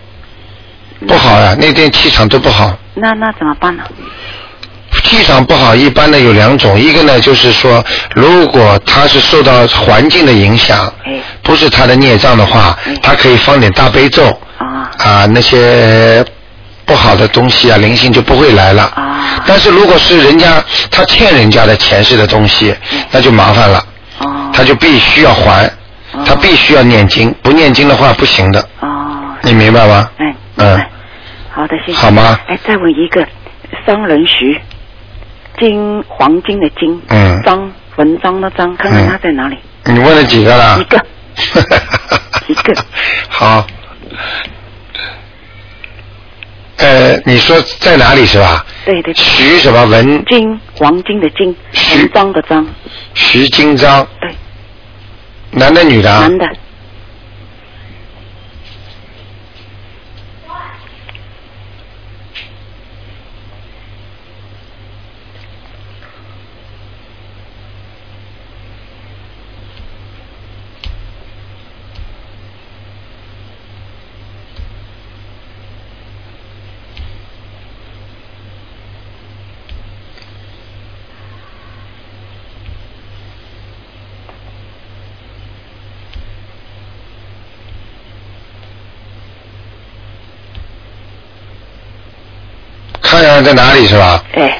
[1.06, 2.76] 不好啊，那天气场都不好。
[2.94, 3.84] 那那怎么办呢？
[5.04, 7.84] 气场不好，一般呢有两种，一个呢就是说，
[8.14, 10.92] 如果他是受到环境的影响，
[11.42, 14.24] 不是他的孽障的话，他可以放点大悲咒，
[14.98, 16.24] 啊，那些
[16.84, 18.90] 不好的东西啊，灵性就不会来了。
[19.46, 22.74] 但是如果是人家他欠人家的前世的东西，
[23.12, 23.84] 那就麻烦了，
[24.52, 25.70] 他就必须要还，
[26.24, 28.60] 他必须要念经，不念经的话不行的。
[28.80, 28.96] 哦
[29.42, 30.10] 你明白吗？
[30.18, 30.84] 哎，嗯，
[31.50, 31.98] 好的，谢谢。
[31.98, 32.38] 好吗？
[32.48, 33.26] 哎，再问一个，
[33.86, 34.60] 商人徐，
[35.58, 39.56] 金黄金的金，嗯张文章的章，看看他在哪里？
[39.84, 40.78] 你问了几个了？
[40.80, 41.06] 一个，
[42.48, 42.74] 一个。
[43.28, 43.66] 好。
[46.78, 48.64] 呃，你说在哪里是吧？
[48.84, 49.14] 对对。
[49.14, 50.24] 徐什么文？
[50.26, 51.56] 金黄金的金，
[51.96, 52.66] 文章的章，
[53.14, 54.06] 徐金章。
[54.20, 54.30] 对。
[55.58, 56.67] 男的女的？
[93.22, 94.22] 看看在哪里是吧？
[94.34, 94.58] 哎，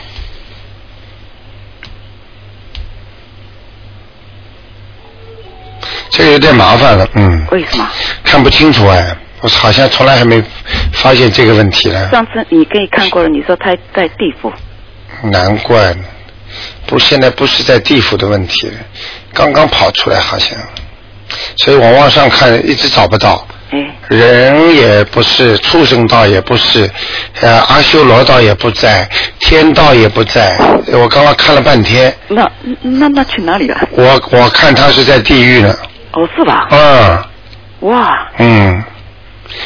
[6.11, 7.46] 这个有点麻烦了，嗯。
[7.52, 7.88] 为什么？
[8.24, 10.42] 看不清楚哎，我好像从来还没
[10.92, 12.11] 发现这个问题呢。
[12.11, 14.52] 上次你给你看过了，你说他在地府，
[15.22, 16.04] 难怪呢，
[16.86, 18.70] 不，现在不是在地府的问题，
[19.32, 20.59] 刚刚跑出来好像，
[21.59, 23.46] 所以我往上看一直找不到。
[23.71, 26.91] 哎，人也不是，畜生道也不是，
[27.43, 29.09] 呃，阿修罗道也不在，
[29.41, 30.57] 天道也不在。
[30.93, 32.51] 我刚刚看了半天，那
[32.81, 33.77] 那那去哪里了？
[33.93, 35.75] 我我看他是在地狱呢。
[36.12, 36.66] 哦，是吧？
[36.71, 37.19] 嗯
[37.81, 38.83] 哇，嗯，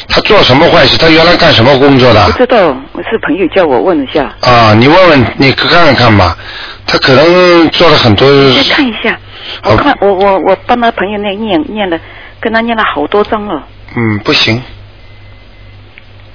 [0.09, 0.97] 他做什么坏事？
[0.97, 2.37] 他原来干什么工作的不？
[2.37, 6.37] 知道，我是朋友叫我问一下，啊，你问问，你看看吧。
[6.85, 8.27] 他可能做了很多。
[8.53, 9.17] 再看一下。
[9.63, 11.97] 我看我我我帮他朋友那念念了，
[12.39, 13.63] 跟他念了好多章了，
[13.95, 14.61] 嗯，不行。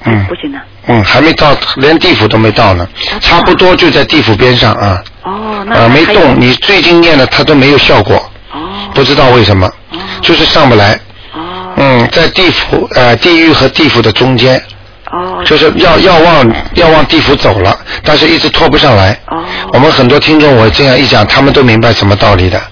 [0.04, 0.58] 嗯不行呢。
[0.86, 2.88] 嗯，还没到，连地府都没到呢，
[3.20, 5.02] 差不多就在地府边上啊。
[5.24, 6.40] 哦，那呃，没动。
[6.40, 8.16] 你最近念的它都没有效果。
[8.52, 8.58] 哦。
[8.94, 9.70] 不知道为什么。
[10.22, 10.94] 就是上不来。
[11.34, 11.74] 哦。
[11.76, 14.56] 嗯，在地府呃地狱和地府的中间。
[15.10, 15.42] 哦。
[15.44, 19.12] 就是要要往要往地府走了，但是一直拖不上来。
[19.26, 19.44] 哦。
[19.72, 22.62] 我们很多听众，我这样一讲，他们都明白什么道理的。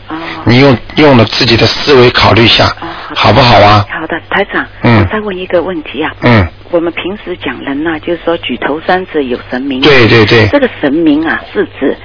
[0.47, 0.49] 哦。
[0.49, 2.75] 你用用了自己的思维考虑一下，
[3.15, 3.85] 好不好啊？
[3.91, 6.11] 好的，台长，嗯我再问一个问题啊。
[6.23, 6.47] 嗯。
[6.71, 9.81] 我们平时讲人呐、就是说举头三尺有神明。
[9.81, 11.97] 对对对这个神明啊，是指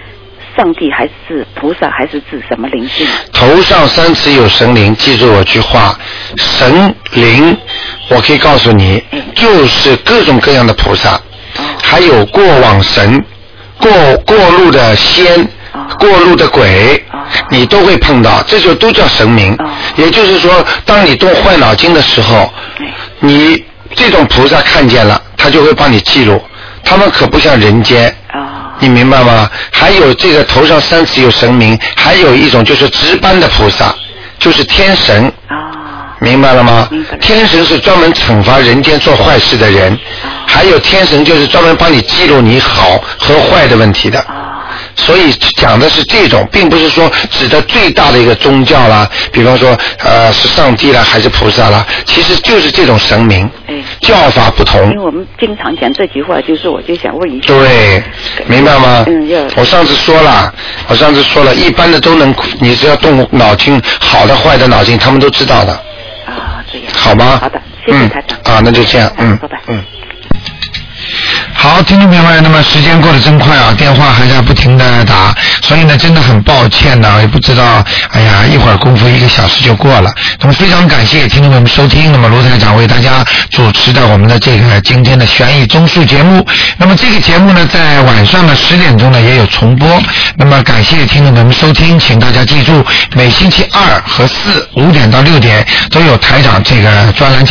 [0.56, 3.08] 上帝还是菩萨，还是指什么灵性？
[3.34, 5.98] 头上三尺有神灵，记住我句话，
[6.38, 7.58] 神灵，
[8.10, 11.20] 我可以告诉你，就是各种各样的菩萨，
[11.82, 13.20] 还有过往神、
[13.80, 13.92] 过
[14.28, 15.48] 过路的仙、
[16.00, 17.04] 过路的鬼，
[17.50, 19.58] 你都会碰到，这就都叫神明。
[19.96, 22.52] 也就是说，当你动坏脑筋的时候，
[23.20, 23.64] 你
[23.96, 26.42] 这种菩萨看见了，他就会帮你记录。
[26.84, 28.14] 他们可不像人间，
[28.80, 29.50] 你明白吗？
[29.72, 33.94] 还有这个头上三尺有神明，还有一种就是值班的菩萨，
[34.40, 35.32] 就是天神。
[36.20, 36.88] 明白了吗？
[37.20, 39.98] 天神是专门惩罚人间做坏事的人，
[40.46, 44.24] 还有天神就是专门帮你记录你好和坏的问题的。
[44.96, 53.50] 所以讲的是这种，并不是说指的最大的一个宗教啦，比方说呃是上帝啦还是菩萨啦，其实就是这种神明，
[54.02, 54.98] 叫法不同因。
[54.98, 57.48] 为我们经常讲这句话，就是我就想问一下。
[57.48, 58.04] 对，
[58.48, 59.04] 明白吗？
[59.08, 60.54] 嗯，要我上次说了，
[60.88, 65.74] 我上次说了，一般的都能，你只要动脑筋，好的坏的脑筋，他们都知道的。
[66.26, 66.88] 啊，这样。
[66.94, 67.40] 好吗？
[67.42, 68.38] 好的，谢谢台长。
[68.44, 68.54] 嗯。
[68.54, 69.38] 啊，那就这样，嗯。
[69.38, 69.60] 拜拜。
[69.68, 69.82] 嗯。
[71.62, 75.32] 好，听众朋友们，那么时间过得真快啊，电话还在不停的打，
[75.62, 80.12] 所以呢，真的很抱歉呢，也不知道，哎呀，一会儿功夫一个小时就过了。
[80.40, 86.44] 那么非常感谢听众朋友们收听，那么卢台长为大家主持的我们的这个今天的悬疑综述节目。
[86.80, 89.88] 那么这个节目呢，在晚上的十点钟呢也有重播。
[90.38, 92.84] 那么感谢听众朋友们收听，请大家记住，
[93.14, 97.50] 每星期二和四五点到六点都有台长这个专栏节目。